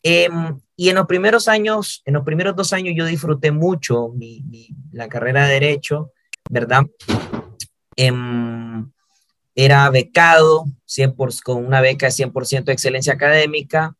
Em, 0.00 0.60
y 0.76 0.90
en 0.90 0.94
los 0.94 1.06
primeros 1.06 1.48
años, 1.48 2.02
en 2.04 2.14
los 2.14 2.24
primeros 2.24 2.54
dos 2.54 2.72
años 2.72 2.94
yo 2.96 3.04
disfruté 3.04 3.50
mucho 3.50 4.10
mi, 4.10 4.44
la 4.92 5.08
carrera 5.08 5.46
de 5.48 5.54
Derecho, 5.54 6.12
¿verdad? 6.48 6.84
Em, 7.96 8.92
era 9.54 9.88
becado 9.90 10.64
100 10.86 11.14
con 11.42 11.64
una 11.64 11.80
beca 11.80 12.06
de 12.06 12.12
100% 12.12 12.64
de 12.64 12.72
excelencia 12.72 13.12
académica. 13.12 13.96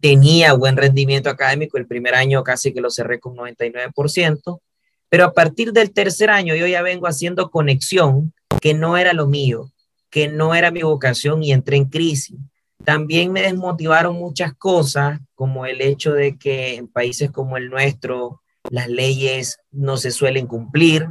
Tenía 0.00 0.52
buen 0.52 0.76
rendimiento 0.76 1.28
académico, 1.28 1.78
el 1.78 1.86
primer 1.86 2.14
año 2.14 2.44
casi 2.44 2.72
que 2.72 2.80
lo 2.80 2.90
cerré 2.90 3.18
con 3.18 3.36
99%, 3.36 4.60
pero 5.08 5.24
a 5.24 5.32
partir 5.32 5.72
del 5.72 5.92
tercer 5.92 6.30
año 6.30 6.54
yo 6.54 6.66
ya 6.66 6.82
vengo 6.82 7.06
haciendo 7.06 7.50
conexión 7.50 8.32
que 8.60 8.74
no 8.74 8.96
era 8.96 9.12
lo 9.12 9.26
mío, 9.26 9.70
que 10.10 10.28
no 10.28 10.54
era 10.54 10.70
mi 10.70 10.82
vocación 10.82 11.42
y 11.42 11.52
entré 11.52 11.76
en 11.76 11.86
crisis 11.86 12.38
también 12.84 13.32
me 13.32 13.42
desmotivaron 13.42 14.16
muchas 14.16 14.54
cosas, 14.54 15.20
como 15.34 15.66
el 15.66 15.80
hecho 15.80 16.12
de 16.12 16.38
que 16.38 16.76
en 16.76 16.88
países 16.88 17.30
como 17.30 17.56
el 17.56 17.70
nuestro 17.70 18.40
las 18.70 18.88
leyes 18.88 19.58
no 19.70 19.96
se 19.96 20.10
suelen 20.10 20.46
cumplir, 20.46 21.08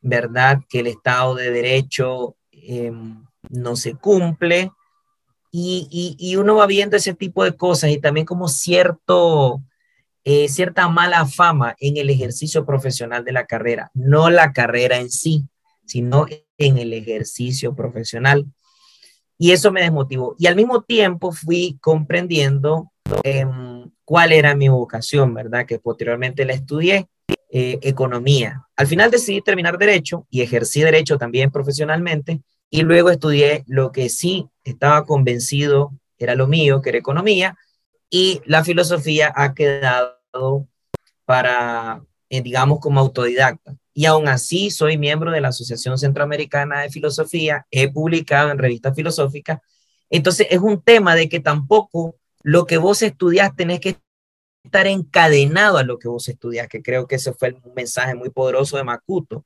¿verdad? 0.00 0.60
Que 0.68 0.80
el 0.80 0.86
Estado 0.86 1.34
de 1.34 1.50
Derecho 1.50 2.36
em, 2.52 3.24
no 3.50 3.76
se 3.76 3.94
cumple. 3.94 4.70
Y, 5.50 6.36
uno 6.36 6.56
va 6.56 6.66
viendo 6.66 6.96
ese 6.96 7.14
tipo 7.14 7.42
de 7.42 7.56
cosas 7.56 7.90
y 7.90 7.98
también 7.98 8.26
como 8.26 8.48
cierto, 8.48 9.62
eh, 10.24 10.48
cierta 10.48 10.88
mala 10.88 11.26
fama 11.26 11.74
en 11.80 11.96
el 11.96 12.10
ejercicio 12.10 12.66
profesional 12.66 13.24
de 13.24 13.32
la 13.32 13.46
carrera, 13.46 13.90
no 13.94 14.30
la 14.30 14.52
carrera 14.52 14.98
en 14.98 15.10
sí, 15.10 15.48
sino 15.86 16.26
en 16.58 16.78
el 16.78 16.92
ejercicio 16.92 17.74
profesional. 17.74 18.46
Y 19.38 19.52
eso 19.52 19.72
me 19.72 19.80
desmotivó. 19.80 20.36
Y 20.38 20.46
al 20.48 20.56
mismo 20.56 20.82
tiempo 20.82 21.32
fui 21.32 21.78
comprendiendo 21.80 22.92
em, 23.22 23.90
cuál 24.04 24.32
era 24.32 24.54
mi 24.54 24.68
vocación, 24.68 25.32
¿verdad? 25.32 25.64
Que 25.64 25.78
posteriormente 25.78 26.44
la 26.44 26.54
estudié, 26.54 27.08
eh, 27.50 27.78
economía. 27.82 28.62
Al 28.76 28.86
final 28.86 29.10
decidí 29.10 29.40
terminar 29.40 29.78
derecho 29.78 30.26
y 30.30 30.42
ejercí 30.42 30.82
derecho 30.82 31.18
también 31.18 31.50
profesionalmente 31.50 32.40
y 32.70 32.82
luego 32.82 33.10
estudié 33.10 33.64
lo 33.66 33.92
que 33.92 34.08
sí 34.08 34.46
estaba 34.64 35.06
convencido 35.06 35.92
era 36.18 36.34
lo 36.34 36.46
mío, 36.46 36.82
que 36.82 36.90
era 36.90 36.98
economía, 36.98 37.56
y 38.10 38.40
la 38.44 38.64
filosofía 38.64 39.32
ha 39.34 39.54
quedado 39.54 40.66
para, 41.24 42.02
eh, 42.28 42.42
digamos, 42.42 42.80
como 42.80 43.00
autodidacta 43.00 43.76
y 43.98 44.06
aún 44.06 44.28
así 44.28 44.70
soy 44.70 44.96
miembro 44.96 45.32
de 45.32 45.40
la 45.40 45.48
Asociación 45.48 45.98
Centroamericana 45.98 46.82
de 46.82 46.88
Filosofía, 46.88 47.66
he 47.68 47.90
publicado 47.90 48.52
en 48.52 48.58
revistas 48.58 48.94
filosóficas. 48.94 49.58
Entonces 50.08 50.46
es 50.50 50.60
un 50.60 50.80
tema 50.80 51.16
de 51.16 51.28
que 51.28 51.40
tampoco 51.40 52.14
lo 52.44 52.64
que 52.64 52.78
vos 52.78 53.02
estudias 53.02 53.56
tenés 53.56 53.80
que 53.80 53.96
estar 54.68 54.86
encadenado 54.86 55.78
a 55.78 55.82
lo 55.82 55.98
que 55.98 56.08
vos 56.08 56.28
estudias, 56.28 56.68
que 56.68 56.82
creo 56.82 57.06
que 57.06 57.16
ese 57.16 57.32
fue 57.32 57.56
un 57.62 57.74
mensaje 57.74 58.14
muy 58.14 58.30
poderoso 58.30 58.76
de 58.76 58.84
Makuto. 58.84 59.44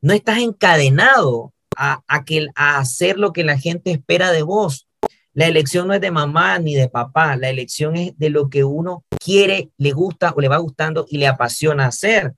No 0.00 0.12
estás 0.12 0.38
encadenado 0.38 1.52
a, 1.76 2.02
que, 2.24 2.48
a 2.54 2.78
hacer 2.78 3.18
lo 3.18 3.32
que 3.32 3.44
la 3.44 3.58
gente 3.58 3.90
espera 3.90 4.32
de 4.32 4.42
vos. 4.42 4.88
La 5.32 5.46
elección 5.46 5.86
no 5.86 5.94
es 5.94 6.00
de 6.00 6.10
mamá 6.10 6.58
ni 6.58 6.74
de 6.74 6.88
papá, 6.88 7.36
la 7.36 7.48
elección 7.48 7.96
es 7.96 8.18
de 8.18 8.30
lo 8.30 8.48
que 8.48 8.64
uno 8.64 9.04
quiere, 9.22 9.70
le 9.76 9.92
gusta 9.92 10.32
o 10.34 10.40
le 10.40 10.48
va 10.48 10.56
gustando 10.56 11.06
y 11.08 11.18
le 11.18 11.28
apasiona 11.28 11.86
hacer 11.86 12.34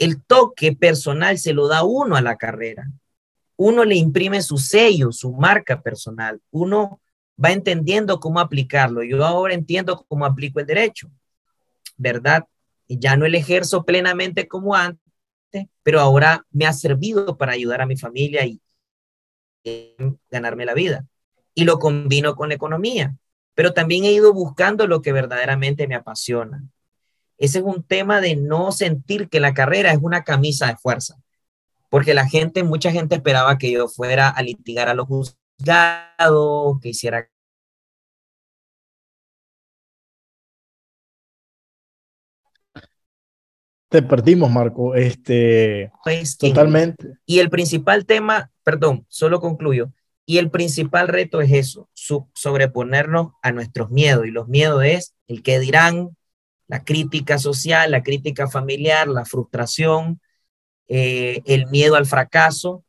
el 0.00 0.22
toque 0.24 0.74
personal 0.74 1.38
se 1.38 1.52
lo 1.52 1.68
da 1.68 1.84
uno 1.84 2.16
a 2.16 2.22
la 2.22 2.36
carrera. 2.36 2.90
Uno 3.56 3.84
le 3.84 3.96
imprime 3.96 4.40
su 4.40 4.56
sello, 4.56 5.12
su 5.12 5.30
marca 5.32 5.82
personal. 5.82 6.40
Uno 6.50 7.00
va 7.42 7.52
entendiendo 7.52 8.18
cómo 8.18 8.40
aplicarlo. 8.40 9.02
Yo 9.02 9.24
ahora 9.24 9.52
entiendo 9.52 10.02
cómo 10.08 10.24
aplico 10.24 10.58
el 10.58 10.66
derecho, 10.66 11.10
¿verdad? 12.00 12.46
Ya 12.88 13.16
no 13.16 13.26
el 13.26 13.34
ejerzo 13.34 13.84
plenamente 13.84 14.48
como 14.48 14.74
antes, 14.74 15.66
pero 15.82 16.00
ahora 16.00 16.46
me 16.50 16.66
ha 16.66 16.72
servido 16.72 17.36
para 17.36 17.52
ayudar 17.52 17.82
a 17.82 17.86
mi 17.86 17.96
familia 17.96 18.44
y 18.46 18.60
ganarme 20.30 20.64
la 20.64 20.74
vida. 20.74 21.06
Y 21.54 21.64
lo 21.64 21.78
combino 21.78 22.34
con 22.34 22.48
la 22.48 22.54
economía, 22.54 23.16
pero 23.54 23.74
también 23.74 24.04
he 24.04 24.12
ido 24.12 24.32
buscando 24.32 24.86
lo 24.86 25.02
que 25.02 25.12
verdaderamente 25.12 25.86
me 25.86 25.94
apasiona. 25.94 26.64
Ese 27.36 27.58
es 27.58 27.64
un 27.64 27.82
tema 27.82 28.20
de 28.20 28.36
no 28.36 28.72
sentir 28.72 29.28
que 29.28 29.40
la 29.40 29.52
carrera 29.52 29.92
es 29.92 29.98
una 30.00 30.24
camisa 30.24 30.66
de 30.68 30.76
fuerza, 30.76 31.16
porque 31.90 32.14
la 32.14 32.26
gente, 32.26 32.64
mucha 32.64 32.90
gente 32.92 33.16
esperaba 33.16 33.58
que 33.58 33.70
yo 33.70 33.88
fuera 33.88 34.28
a 34.30 34.42
litigar 34.42 34.88
a 34.88 34.94
los 34.94 35.06
juzgados, 35.06 36.80
que 36.80 36.88
hiciera 36.88 37.28
Te 43.90 44.02
perdimos, 44.02 44.48
Marco. 44.50 44.94
Este, 44.94 45.90
pues, 46.04 46.38
totalmente. 46.38 47.14
Y 47.26 47.40
el 47.40 47.50
principal 47.50 48.06
tema, 48.06 48.52
perdón, 48.62 49.04
solo 49.08 49.40
concluyo. 49.40 49.92
Y 50.24 50.38
el 50.38 50.48
principal 50.48 51.08
reto 51.08 51.40
es 51.40 51.50
eso, 51.50 51.88
sobreponernos 52.34 53.32
a 53.42 53.50
nuestros 53.50 53.90
miedos. 53.90 54.26
Y 54.26 54.30
los 54.30 54.46
miedos 54.46 54.84
es 54.84 55.14
el 55.26 55.42
que 55.42 55.58
dirán, 55.58 56.16
la 56.68 56.84
crítica 56.84 57.36
social, 57.38 57.90
la 57.90 58.04
crítica 58.04 58.46
familiar, 58.48 59.08
la 59.08 59.24
frustración, 59.24 60.20
eh, 60.86 61.42
el 61.44 61.66
miedo 61.66 61.96
al 61.96 62.06
fracaso. 62.06 62.84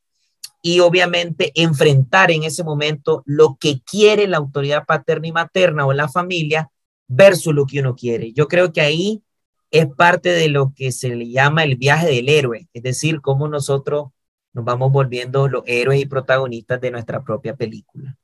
y 0.64 0.80
obviamente 0.82 1.52
enfrentar 1.56 2.30
en 2.30 2.44
ese 2.44 2.64
momento 2.64 3.24
lo 3.26 3.58
que 3.60 3.82
quiere 3.82 4.28
la 4.28 4.38
autoridad 4.38 4.86
paterna 4.86 5.28
y 5.28 5.32
materna 5.32 5.88
o 5.88 5.94
la 5.94 6.08
familia 6.08 6.70
versus 7.08 7.56
lo 7.56 7.66
que 7.66 7.80
uno 7.80 7.96
quiere. 7.96 8.32
Yo 8.34 8.48
creo 8.48 8.72
que 8.72 8.82
ahí 8.82 9.24
es 9.72 9.88
parte 9.88 10.30
de 10.30 10.50
lo 10.50 10.74
que 10.76 10.92
se 10.92 11.16
le 11.16 11.30
llama 11.30 11.64
el 11.64 11.78
viaje 11.78 12.08
del 12.08 12.30
héroe, 12.30 12.68
es 12.74 12.84
decir, 12.84 13.22
cómo 13.22 13.48
nosotros 13.48 14.10
nos 14.54 14.66
vamos 14.66 14.92
volviendo 14.92 15.48
los 15.48 15.64
héroes 15.66 16.02
y 16.02 16.06
protagonistas 16.06 16.82
de 16.82 16.92
nuestra 16.92 17.24
propia 17.24 17.56
película. 17.56 18.18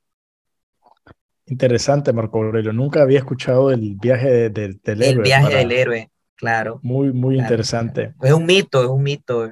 Interesante, 1.46 2.12
Marco 2.12 2.42
Aurelio. 2.42 2.74
Nunca 2.74 3.00
había 3.00 3.18
escuchado 3.18 3.70
el 3.70 3.96
viaje 3.96 4.50
del 4.50 4.80
héroe. 4.84 5.08
El 5.08 5.20
viaje 5.20 5.56
del 5.56 5.72
héroe, 5.72 6.10
claro. 6.34 6.80
Muy, 6.82 7.12
muy 7.14 7.38
interesante. 7.38 8.14
Es 8.22 8.32
un 8.32 8.44
mito, 8.44 8.82
es 8.82 8.88
un 8.88 9.02
mito. 9.02 9.50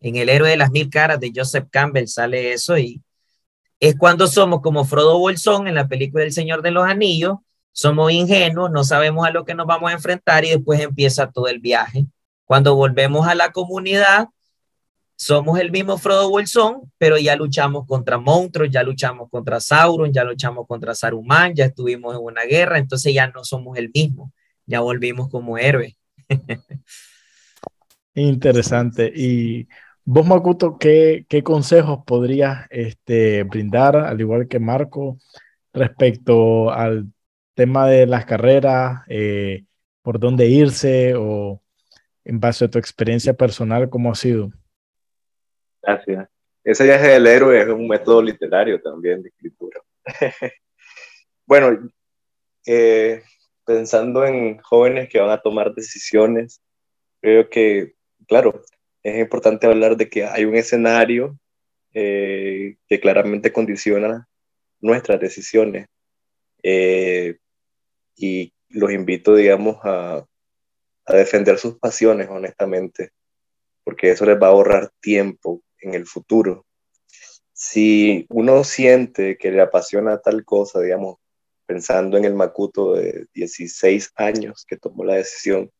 En 0.00 0.16
El 0.16 0.28
héroe 0.28 0.50
de 0.50 0.56
las 0.56 0.72
mil 0.72 0.90
caras 0.90 1.20
de 1.20 1.30
Joseph 1.32 1.68
Campbell 1.70 2.08
sale 2.08 2.52
eso 2.52 2.76
y 2.76 3.00
es 3.78 3.96
cuando 3.96 4.26
somos 4.26 4.60
como 4.60 4.84
Frodo 4.84 5.18
Bolsón 5.18 5.68
en 5.68 5.76
la 5.76 5.86
película 5.86 6.24
El 6.24 6.32
Señor 6.32 6.62
de 6.62 6.72
los 6.72 6.84
Anillos, 6.84 7.38
somos 7.72 8.12
ingenuos, 8.12 8.70
no 8.70 8.84
sabemos 8.84 9.26
a 9.26 9.30
lo 9.30 9.44
que 9.44 9.54
nos 9.54 9.66
vamos 9.66 9.90
a 9.90 9.94
enfrentar 9.94 10.44
y 10.44 10.50
después 10.50 10.80
empieza 10.80 11.30
todo 11.30 11.48
el 11.48 11.60
viaje. 11.60 12.06
Cuando 12.44 12.74
volvemos 12.74 13.26
a 13.26 13.34
la 13.34 13.52
comunidad, 13.52 14.28
somos 15.14 15.60
el 15.60 15.70
mismo 15.70 15.98
Frodo 15.98 16.30
Bolsón, 16.30 16.90
pero 16.96 17.18
ya 17.18 17.36
luchamos 17.36 17.86
contra 17.86 18.18
monstruos, 18.18 18.70
ya 18.70 18.82
luchamos 18.82 19.28
contra 19.30 19.60
Sauron, 19.60 20.12
ya 20.12 20.24
luchamos 20.24 20.66
contra 20.66 20.94
Saruman, 20.94 21.54
ya 21.54 21.66
estuvimos 21.66 22.16
en 22.16 22.22
una 22.22 22.42
guerra, 22.44 22.78
entonces 22.78 23.12
ya 23.12 23.28
no 23.28 23.44
somos 23.44 23.76
el 23.76 23.90
mismo, 23.92 24.32
ya 24.64 24.80
volvimos 24.80 25.28
como 25.28 25.58
héroes. 25.58 25.94
Interesante. 28.14 29.12
Y 29.14 29.68
vos, 30.04 30.26
Makuto, 30.26 30.78
¿qué, 30.78 31.26
qué 31.28 31.42
consejos 31.42 32.00
podrías 32.06 32.66
este, 32.70 33.42
brindar, 33.42 33.96
al 33.96 34.20
igual 34.20 34.48
que 34.48 34.58
Marco, 34.58 35.18
respecto 35.72 36.72
al 36.72 37.06
tema 37.60 37.86
de 37.86 38.06
las 38.06 38.24
carreras, 38.24 39.02
eh, 39.06 39.66
por 40.00 40.18
dónde 40.18 40.48
irse 40.48 41.14
o 41.14 41.60
en 42.24 42.40
base 42.40 42.64
a 42.64 42.70
tu 42.70 42.78
experiencia 42.78 43.34
personal, 43.34 43.90
cómo 43.90 44.10
ha 44.10 44.14
sido? 44.14 44.50
Gracias. 45.82 46.26
Ese 46.64 46.84
viaje 46.84 47.08
del 47.08 47.26
héroe 47.26 47.60
es 47.60 47.68
un 47.68 47.86
método 47.86 48.22
literario 48.22 48.80
también 48.80 49.22
de 49.22 49.28
escritura. 49.28 49.78
bueno, 51.46 51.90
eh, 52.64 53.24
pensando 53.66 54.24
en 54.24 54.56
jóvenes 54.62 55.10
que 55.10 55.20
van 55.20 55.28
a 55.28 55.42
tomar 55.42 55.74
decisiones, 55.74 56.62
creo 57.20 57.50
que, 57.50 57.92
claro, 58.26 58.62
es 59.02 59.18
importante 59.18 59.66
hablar 59.66 59.98
de 59.98 60.08
que 60.08 60.24
hay 60.24 60.46
un 60.46 60.54
escenario 60.54 61.38
eh, 61.92 62.76
que 62.88 63.00
claramente 63.00 63.52
condiciona 63.52 64.26
nuestras 64.80 65.20
decisiones. 65.20 65.88
Eh, 66.62 67.36
y 68.16 68.52
los 68.68 68.92
invito, 68.92 69.34
digamos, 69.34 69.76
a, 69.82 70.24
a 71.06 71.14
defender 71.14 71.58
sus 71.58 71.78
pasiones, 71.78 72.28
honestamente, 72.28 73.10
porque 73.84 74.10
eso 74.10 74.24
les 74.26 74.40
va 74.40 74.48
a 74.48 74.50
ahorrar 74.50 74.90
tiempo, 75.00 75.62
en 75.80 75.94
el 75.94 76.06
futuro. 76.06 76.66
Si 77.52 78.26
uno 78.30 78.64
siente 78.64 79.36
que 79.36 79.50
le 79.50 79.60
apasiona 79.60 80.18
tal 80.18 80.44
cosa, 80.44 80.80
digamos, 80.80 81.16
pensando 81.66 82.16
en 82.16 82.24
el 82.24 82.34
Makuto 82.34 82.94
de 82.94 83.26
16 83.34 84.12
años 84.16 84.64
que 84.66 84.76
tomó 84.76 85.04
la 85.04 85.14
decisión, 85.14 85.70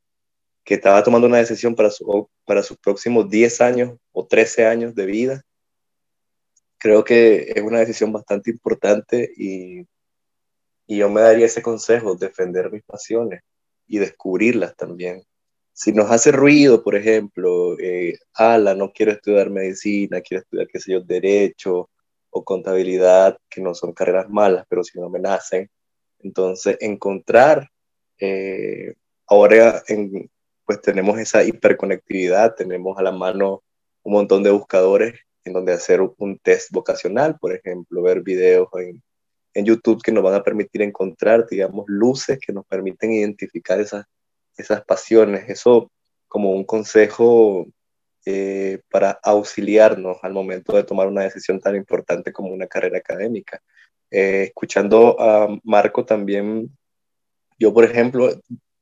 que 0.65 0.75
estaba 0.75 1.03
tomando 1.03 1.27
una 1.27 1.39
decisión 1.39 1.75
para, 1.75 1.91
su, 1.91 2.29
para 2.45 2.63
sus 2.63 2.77
próximos 2.79 3.29
10 3.29 3.61
años 3.61 3.99
o 4.13 4.27
13 4.27 4.67
años 4.67 4.95
de 4.95 5.07
vida, 5.07 5.43
creo 6.79 7.03
que 7.05 7.53
es 7.55 7.63
una 7.63 7.81
decisión 7.81 8.13
bastante 8.13 8.51
importante 8.51 9.33
y, 9.37 9.87
y 10.91 10.97
yo 10.97 11.09
me 11.09 11.21
daría 11.21 11.47
ese 11.47 11.63
consejo, 11.63 12.17
defender 12.17 12.73
mis 12.73 12.83
pasiones 12.83 13.43
y 13.87 13.99
descubrirlas 13.99 14.75
también. 14.75 15.23
Si 15.73 15.93
nos 15.93 16.11
hace 16.11 16.33
ruido, 16.33 16.83
por 16.83 16.97
ejemplo, 16.97 17.79
eh, 17.79 18.19
ala, 18.35 18.75
no 18.75 18.91
quiero 18.93 19.13
estudiar 19.13 19.51
medicina, 19.51 20.21
quiero 20.21 20.43
estudiar, 20.43 20.67
qué 20.67 20.81
sé 20.81 20.91
yo, 20.91 21.01
derecho 21.01 21.89
o 22.31 22.45
contabilidad, 22.45 23.39
que 23.49 23.61
no 23.61 23.73
son 23.73 23.93
carreras 23.93 24.29
malas, 24.31 24.67
pero 24.69 24.83
si 24.83 24.99
no 24.99 25.09
me 25.09 25.21
nacen, 25.21 25.71
entonces 26.19 26.77
encontrar, 26.81 27.71
eh, 28.19 28.95
ahora 29.29 29.85
en, 29.87 30.29
pues 30.65 30.81
tenemos 30.81 31.21
esa 31.21 31.45
hiperconectividad, 31.45 32.57
tenemos 32.57 32.99
a 32.99 33.03
la 33.03 33.13
mano 33.13 33.63
un 34.03 34.15
montón 34.15 34.43
de 34.43 34.51
buscadores 34.51 35.21
en 35.45 35.53
donde 35.53 35.73
hacer 35.73 36.01
un 36.01 36.39
test 36.41 36.73
vocacional, 36.73 37.39
por 37.39 37.55
ejemplo, 37.55 38.03
ver 38.03 38.23
videos 38.23 38.69
en, 38.75 39.01
en 39.55 39.65
YouTube 39.65 40.03
que 40.03 40.13
nos 40.13 40.23
van 40.23 40.35
a 40.35 40.43
permitir 40.43 40.83
encontrar, 40.83 41.47
digamos, 41.49 41.85
luces 41.89 42.39
que 42.39 42.53
nos 42.53 42.67
permiten 42.67 43.13
identificar 43.13 43.81
esas 43.81 44.07
esas 44.61 44.85
pasiones, 44.85 45.49
eso 45.49 45.91
como 46.29 46.53
un 46.53 46.65
consejo 46.65 47.67
eh, 48.25 48.81
para 48.91 49.19
auxiliarnos 49.23 50.19
al 50.23 50.33
momento 50.33 50.77
de 50.77 50.85
tomar 50.85 51.09
una 51.09 51.23
decisión 51.23 51.61
tan 51.61 51.75
importante 51.75 52.33
como 52.33 52.51
una 52.51 52.67
carrera 52.67 52.99
académica. 52.99 53.61
Eh, 54.11 54.45
escuchando 54.49 55.21
a 55.21 55.49
Marco 55.65 56.05
también, 56.05 56.77
yo 57.59 57.73
por 57.73 57.85
ejemplo, 57.85 58.31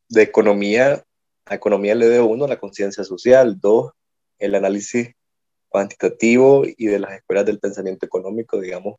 de 0.08 0.22
economía, 0.22 1.04
a 1.46 1.54
economía 1.54 1.94
le 1.94 2.06
doy 2.06 2.18
uno, 2.18 2.46
la 2.46 2.58
conciencia 2.58 3.04
social, 3.04 3.58
dos, 3.60 3.92
el 4.38 4.54
análisis 4.54 5.12
cuantitativo 5.68 6.64
y 6.64 6.86
de 6.86 6.98
las 6.98 7.12
escuelas 7.12 7.44
del 7.46 7.58
pensamiento 7.58 8.06
económico, 8.06 8.60
digamos, 8.60 8.96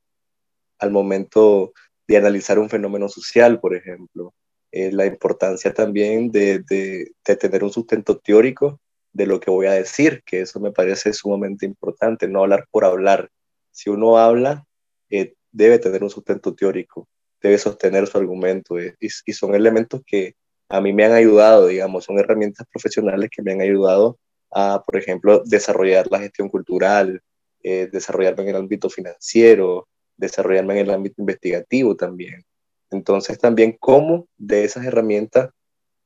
al 0.79 0.91
momento 0.91 1.73
de 2.07 2.17
analizar 2.17 2.57
un 2.57 2.69
fenómeno 2.69 3.07
social, 3.07 3.59
por 3.59 3.75
ejemplo. 3.75 4.33
Eh, 4.71 4.91
la 4.91 5.05
importancia 5.05 5.73
también 5.73 6.31
de, 6.31 6.59
de, 6.59 7.11
tener 7.35 7.63
un 7.63 7.71
sustento 7.71 8.17
teórico 8.17 8.79
de 9.13 9.25
lo 9.25 9.39
que 9.39 9.49
voy 9.49 9.65
a 9.67 9.73
decir, 9.73 10.21
que 10.25 10.41
eso 10.41 10.59
me 10.59 10.71
parece 10.71 11.13
sumamente 11.13 11.65
importante, 11.65 12.27
no 12.27 12.41
hablar 12.41 12.67
por 12.71 12.85
hablar. 12.85 13.29
Si 13.71 13.89
uno 13.89 14.17
habla, 14.17 14.65
eh, 15.09 15.33
debe 15.51 15.79
tener 15.79 16.03
un 16.03 16.09
sustento 16.09 16.53
teórico, 16.53 17.07
debe 17.41 17.57
sostener 17.57 18.07
su 18.07 18.17
argumento, 18.17 18.79
eh, 18.79 18.95
y, 18.99 19.07
y, 19.25 19.33
son 19.33 19.55
elementos 19.55 20.01
que 20.05 20.35
a 20.69 20.81
mí 20.81 20.93
me 20.93 21.05
han 21.05 21.13
ayudado, 21.13 21.67
digamos, 21.67 22.05
son 22.05 22.19
herramientas 22.19 22.67
profesionales 22.71 23.29
que 23.31 23.41
me 23.41 23.53
han 23.53 23.61
ayudado 23.61 24.19
a, 24.51 24.83
por 24.85 24.97
ejemplo, 24.97 25.43
desarrollar 25.45 26.07
la 26.11 26.19
gestión 26.19 26.49
cultural, 26.49 27.21
desarrollarme 27.61 28.43
en 28.43 28.49
el 28.49 28.55
ámbito 28.55 28.89
financiero, 28.89 29.87
desarrollarme 30.19 30.73
en 30.73 30.87
el 30.87 30.93
ámbito 30.93 31.21
investigativo 31.21 31.95
también. 31.95 32.43
Entonces 32.91 33.39
también 33.39 33.77
cómo 33.79 34.27
de 34.37 34.63
esas 34.65 34.85
herramientas 34.85 35.49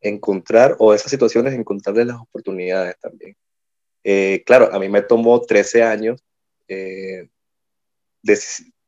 encontrar, 0.01 0.75
o 0.79 0.93
esas 0.93 1.09
situaciones, 1.11 1.53
encontrarles 1.53 2.07
las 2.07 2.19
oportunidades 2.19 2.95
también. 2.99 3.35
Eh, 4.03 4.43
claro, 4.45 4.69
a 4.73 4.79
mí 4.79 4.89
me 4.89 5.01
tomó 5.01 5.41
13 5.41 5.83
años 5.83 6.21
eh, 6.67 7.29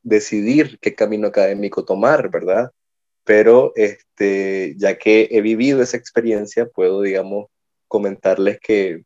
decidir 0.03 0.77
qué 0.79 0.93
camino 0.93 1.27
académico 1.27 1.85
tomar, 1.85 2.29
¿verdad? 2.29 2.71
Pero 3.23 3.71
este, 3.75 4.75
ya 4.77 4.97
que 4.97 5.29
he 5.31 5.41
vivido 5.41 5.81
esa 5.81 5.97
experiencia, 5.97 6.67
puedo, 6.67 7.01
digamos, 7.01 7.47
comentarles 7.87 8.59
que 8.59 9.03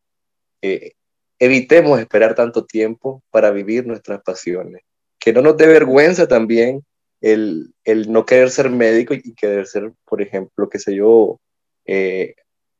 eh, 0.62 0.92
evitemos 1.38 2.00
esperar 2.00 2.34
tanto 2.34 2.66
tiempo 2.66 3.22
para 3.30 3.50
vivir 3.50 3.86
nuestras 3.86 4.20
pasiones. 4.22 4.82
Que 5.20 5.32
no 5.32 5.42
nos 5.42 5.56
dé 5.56 5.66
vergüenza 5.66 6.26
también 6.26 6.84
el, 7.20 7.72
no 8.08 8.24
querer 8.24 8.50
ser 8.50 8.70
médico 8.70 9.14
y 9.14 9.34
querer 9.34 9.66
ser, 9.66 9.92
por 10.06 10.22
ejemplo, 10.22 10.68
qué 10.68 10.78
sé 10.78 10.94
yo, 10.94 11.38
eh, 11.84 12.34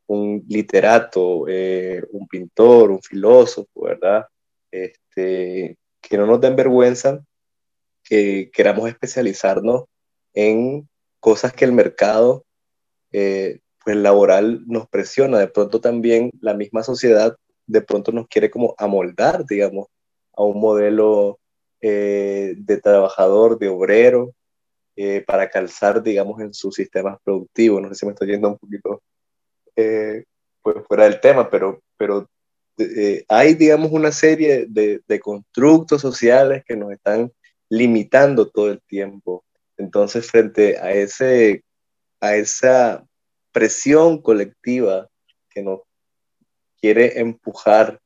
un 0.06 0.44
literato, 0.48 1.44
eh, 1.48 2.02
un 2.10 2.26
pintor, 2.26 2.90
un 2.90 3.02
filósofo, 3.02 3.84
¿verdad? 3.84 4.26
Este, 4.70 5.76
que 6.00 6.16
no 6.16 6.26
nos 6.26 6.40
den 6.40 6.56
vergüenza 6.56 7.22
que 8.02 8.50
queramos 8.52 8.88
especializarnos 8.88 9.84
en 10.34 10.88
cosas 11.20 11.52
que 11.52 11.64
el 11.64 11.72
mercado 11.72 12.44
eh, 13.12 13.60
pues 13.84 13.96
laboral 13.96 14.64
nos 14.66 14.88
presiona. 14.88 15.38
De 15.38 15.48
pronto 15.48 15.80
también 15.80 16.30
la 16.40 16.54
misma 16.54 16.82
sociedad 16.82 17.36
de 17.66 17.82
pronto 17.82 18.10
nos 18.10 18.26
quiere 18.26 18.50
como 18.50 18.74
amoldar, 18.78 19.44
digamos, 19.46 19.88
a 20.34 20.42
un 20.42 20.60
modelo 20.60 21.39
eh, 21.80 22.54
de 22.56 22.76
trabajador, 22.78 23.58
de 23.58 23.68
obrero, 23.68 24.34
eh, 24.96 25.22
para 25.26 25.48
calzar, 25.48 26.02
digamos, 26.02 26.40
en 26.40 26.52
sus 26.52 26.74
sistemas 26.74 27.18
productivos. 27.24 27.80
No 27.80 27.88
sé 27.88 27.94
si 27.94 28.06
me 28.06 28.12
estoy 28.12 28.28
yendo 28.28 28.48
un 28.48 28.58
poquito 28.58 29.02
pues, 29.74 30.76
fuera 30.86 31.04
del 31.04 31.20
tema, 31.20 31.48
pero, 31.48 31.80
pero 31.96 32.28
hay, 33.28 33.54
digamos, 33.54 33.90
una 33.92 34.12
serie 34.12 34.66
de, 34.68 35.00
de 35.06 35.20
constructos 35.20 36.00
sociales 36.02 36.62
que 36.66 36.76
nos 36.76 36.92
están 36.92 37.32
limitando 37.70 38.48
todo 38.50 38.70
el 38.70 38.82
tiempo. 38.82 39.44
Entonces, 39.78 40.30
frente 40.30 40.76
a, 40.78 40.92
ese, 40.92 41.64
a 42.20 42.36
esa 42.36 43.06
presión 43.52 44.20
colectiva 44.20 45.08
que 45.48 45.62
nos 45.62 45.80
quiere 46.80 47.18
empujar 47.20 48.00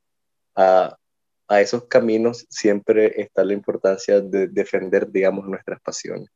a 0.55 0.97
a 1.49 1.61
esos 1.61 1.85
caminos 1.85 2.47
siempre 2.49 3.21
está 3.21 3.45
la 3.45 3.53
importancia 3.53 4.21
de 4.21 4.49
defender, 4.49 5.11
digamos, 5.11 5.47
nuestras 5.47 5.81
pasiones. 5.81 6.29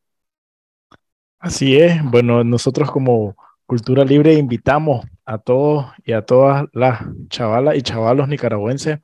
Así 1.39 1.79
es. 1.79 2.03
Bueno, 2.05 2.43
nosotros 2.45 2.91
como 2.91 3.37
Cultura 3.67 4.05
Libre 4.05 4.35
invitamos 4.35 5.07
a 5.25 5.39
todos 5.39 5.87
y 6.05 6.13
a 6.13 6.23
todas 6.23 6.67
las 6.73 7.01
chavalas 7.29 7.77
y 7.77 7.83
chavalos 7.83 8.29
nicaragüenses 8.29 8.99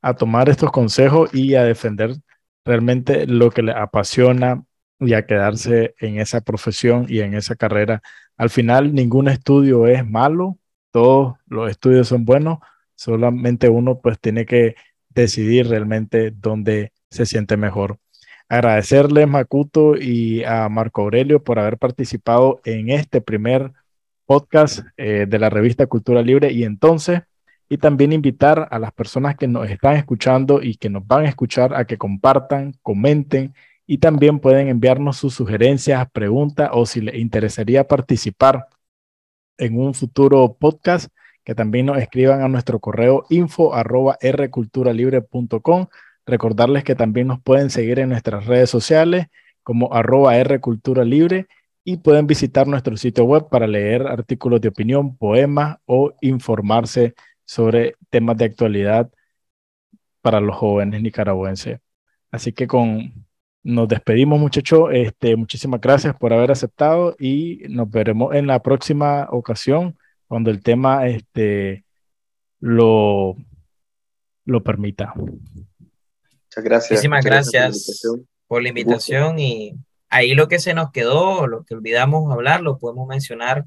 a 0.00 0.14
tomar 0.14 0.48
estos 0.48 0.72
consejos 0.72 1.32
y 1.32 1.54
a 1.54 1.64
defender 1.64 2.16
realmente 2.64 3.26
lo 3.26 3.50
que 3.50 3.62
les 3.62 3.76
apasiona 3.76 4.64
y 4.98 5.14
a 5.14 5.26
quedarse 5.26 5.94
en 5.98 6.18
esa 6.20 6.40
profesión 6.40 7.06
y 7.08 7.20
en 7.20 7.34
esa 7.34 7.54
carrera. 7.56 8.02
Al 8.36 8.50
final, 8.50 8.94
ningún 8.94 9.28
estudio 9.28 9.86
es 9.86 10.06
malo, 10.08 10.58
todos 10.90 11.36
los 11.46 11.70
estudios 11.70 12.08
son 12.08 12.24
buenos, 12.24 12.58
solamente 12.94 13.68
uno 13.68 14.00
pues 14.00 14.18
tiene 14.20 14.46
que 14.46 14.74
decidir 15.14 15.68
realmente 15.68 16.30
dónde 16.30 16.92
se 17.10 17.26
siente 17.26 17.56
mejor. 17.56 17.98
Agradecerle 18.48 19.26
Macuto 19.26 19.96
y 19.96 20.44
a 20.44 20.68
Marco 20.68 21.02
Aurelio 21.02 21.42
por 21.42 21.58
haber 21.58 21.78
participado 21.78 22.60
en 22.64 22.90
este 22.90 23.20
primer 23.20 23.72
podcast 24.26 24.80
eh, 24.96 25.26
de 25.28 25.38
la 25.38 25.50
revista 25.50 25.86
Cultura 25.86 26.22
Libre 26.22 26.52
y 26.52 26.64
entonces, 26.64 27.22
y 27.68 27.78
también 27.78 28.12
invitar 28.12 28.68
a 28.70 28.78
las 28.78 28.92
personas 28.92 29.36
que 29.36 29.48
nos 29.48 29.68
están 29.70 29.96
escuchando 29.96 30.62
y 30.62 30.76
que 30.76 30.90
nos 30.90 31.06
van 31.06 31.24
a 31.24 31.28
escuchar 31.28 31.74
a 31.74 31.86
que 31.86 31.96
compartan, 31.96 32.74
comenten 32.82 33.54
y 33.86 33.98
también 33.98 34.38
pueden 34.38 34.68
enviarnos 34.68 35.16
sus 35.16 35.34
sugerencias, 35.34 36.10
preguntas 36.12 36.70
o 36.72 36.86
si 36.86 37.00
les 37.00 37.14
interesaría 37.14 37.86
participar 37.86 38.68
en 39.58 39.78
un 39.78 39.94
futuro 39.94 40.56
podcast, 40.58 41.10
que 41.44 41.54
también 41.54 41.86
nos 41.86 41.98
escriban 41.98 42.42
a 42.42 42.48
nuestro 42.48 42.80
correo 42.80 43.24
info 43.30 43.74
arroba 43.74 44.18
rculturalibre.com. 44.22 45.86
Recordarles 46.26 46.84
que 46.84 46.94
también 46.94 47.26
nos 47.28 47.40
pueden 47.40 47.70
seguir 47.70 47.98
en 47.98 48.10
nuestras 48.10 48.46
redes 48.46 48.70
sociales 48.70 49.26
como 49.62 49.92
arroba 49.92 50.42
rculturalibre 50.42 51.46
y 51.84 51.98
pueden 51.98 52.26
visitar 52.26 52.66
nuestro 52.66 52.96
sitio 52.96 53.24
web 53.24 53.48
para 53.50 53.66
leer 53.66 54.06
artículos 54.06 54.60
de 54.60 54.68
opinión, 54.68 55.16
poemas 55.16 55.78
o 55.86 56.12
informarse 56.20 57.14
sobre 57.44 57.96
temas 58.10 58.36
de 58.36 58.44
actualidad 58.46 59.10
para 60.20 60.40
los 60.40 60.56
jóvenes 60.56 61.02
nicaragüenses. 61.02 61.80
Así 62.30 62.52
que 62.52 62.66
con 62.66 63.26
nos 63.64 63.88
despedimos, 63.88 64.40
muchachos. 64.40 64.90
Este, 64.92 65.36
muchísimas 65.36 65.80
gracias 65.80 66.16
por 66.16 66.32
haber 66.32 66.50
aceptado 66.50 67.14
y 67.18 67.62
nos 67.68 67.88
veremos 67.90 68.34
en 68.34 68.46
la 68.46 68.60
próxima 68.62 69.28
ocasión 69.30 69.96
cuando 70.32 70.50
el 70.50 70.62
tema 70.62 71.06
este, 71.08 71.84
lo, 72.58 73.36
lo 74.46 74.64
permita. 74.64 75.12
Muchas 75.14 76.64
gracias. 76.64 76.90
Muchísimas 76.92 77.22
gracias, 77.22 78.02
por 78.46 78.62
la 78.62 78.70
invitación 78.70 79.38
y 79.38 79.74
ahí 80.08 80.34
lo 80.34 80.48
que 80.48 80.58
se 80.58 80.72
nos 80.72 80.90
quedó, 80.90 81.46
lo 81.46 81.64
que 81.64 81.74
olvidamos 81.74 82.32
hablar, 82.32 82.62
lo 82.62 82.78
podemos 82.78 83.06
mencionar 83.06 83.66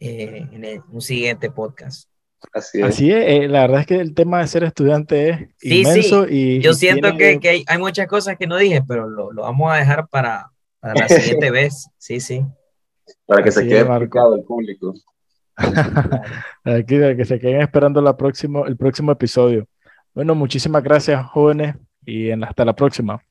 eh, 0.00 0.48
en 0.50 0.82
un 0.90 1.00
siguiente 1.00 1.48
podcast. 1.48 2.10
Así 2.52 2.80
es. 2.80 2.84
Así 2.84 3.12
es, 3.12 3.24
eh, 3.24 3.46
la 3.46 3.60
verdad 3.60 3.82
es 3.82 3.86
que 3.86 4.00
el 4.00 4.14
tema 4.14 4.40
de 4.40 4.48
ser 4.48 4.64
estudiante 4.64 5.30
es 5.30 5.48
inmenso 5.60 6.26
y... 6.28 6.58
Yo 6.58 6.74
siento 6.74 7.16
que, 7.16 7.38
que 7.38 7.62
hay, 7.64 7.78
muchas 7.78 8.08
cosas 8.08 8.36
que 8.36 8.48
no 8.48 8.56
dije, 8.56 8.82
pero 8.82 9.08
lo, 9.08 9.30
lo 9.30 9.42
vamos 9.42 9.72
a 9.72 9.76
dejar 9.76 10.08
para, 10.08 10.50
para 10.80 10.94
la 10.94 11.08
siguiente 11.08 11.52
vez. 11.52 11.86
Sí, 11.98 12.18
sí. 12.18 12.44
Para 13.26 13.44
que 13.44 13.52
se 13.52 13.64
quede 13.64 13.84
marcado 13.84 14.34
el 14.34 14.42
público. 14.42 14.92
Aquí, 16.64 16.98
que 17.16 17.24
se 17.24 17.38
queden 17.38 17.62
esperando 17.62 18.00
la 18.00 18.16
próximo, 18.16 18.66
el 18.66 18.76
próximo 18.76 19.12
episodio. 19.12 19.66
Bueno, 20.14 20.34
muchísimas 20.34 20.82
gracias, 20.82 21.24
jóvenes, 21.26 21.76
y 22.04 22.30
hasta 22.30 22.64
la 22.64 22.74
próxima. 22.74 23.22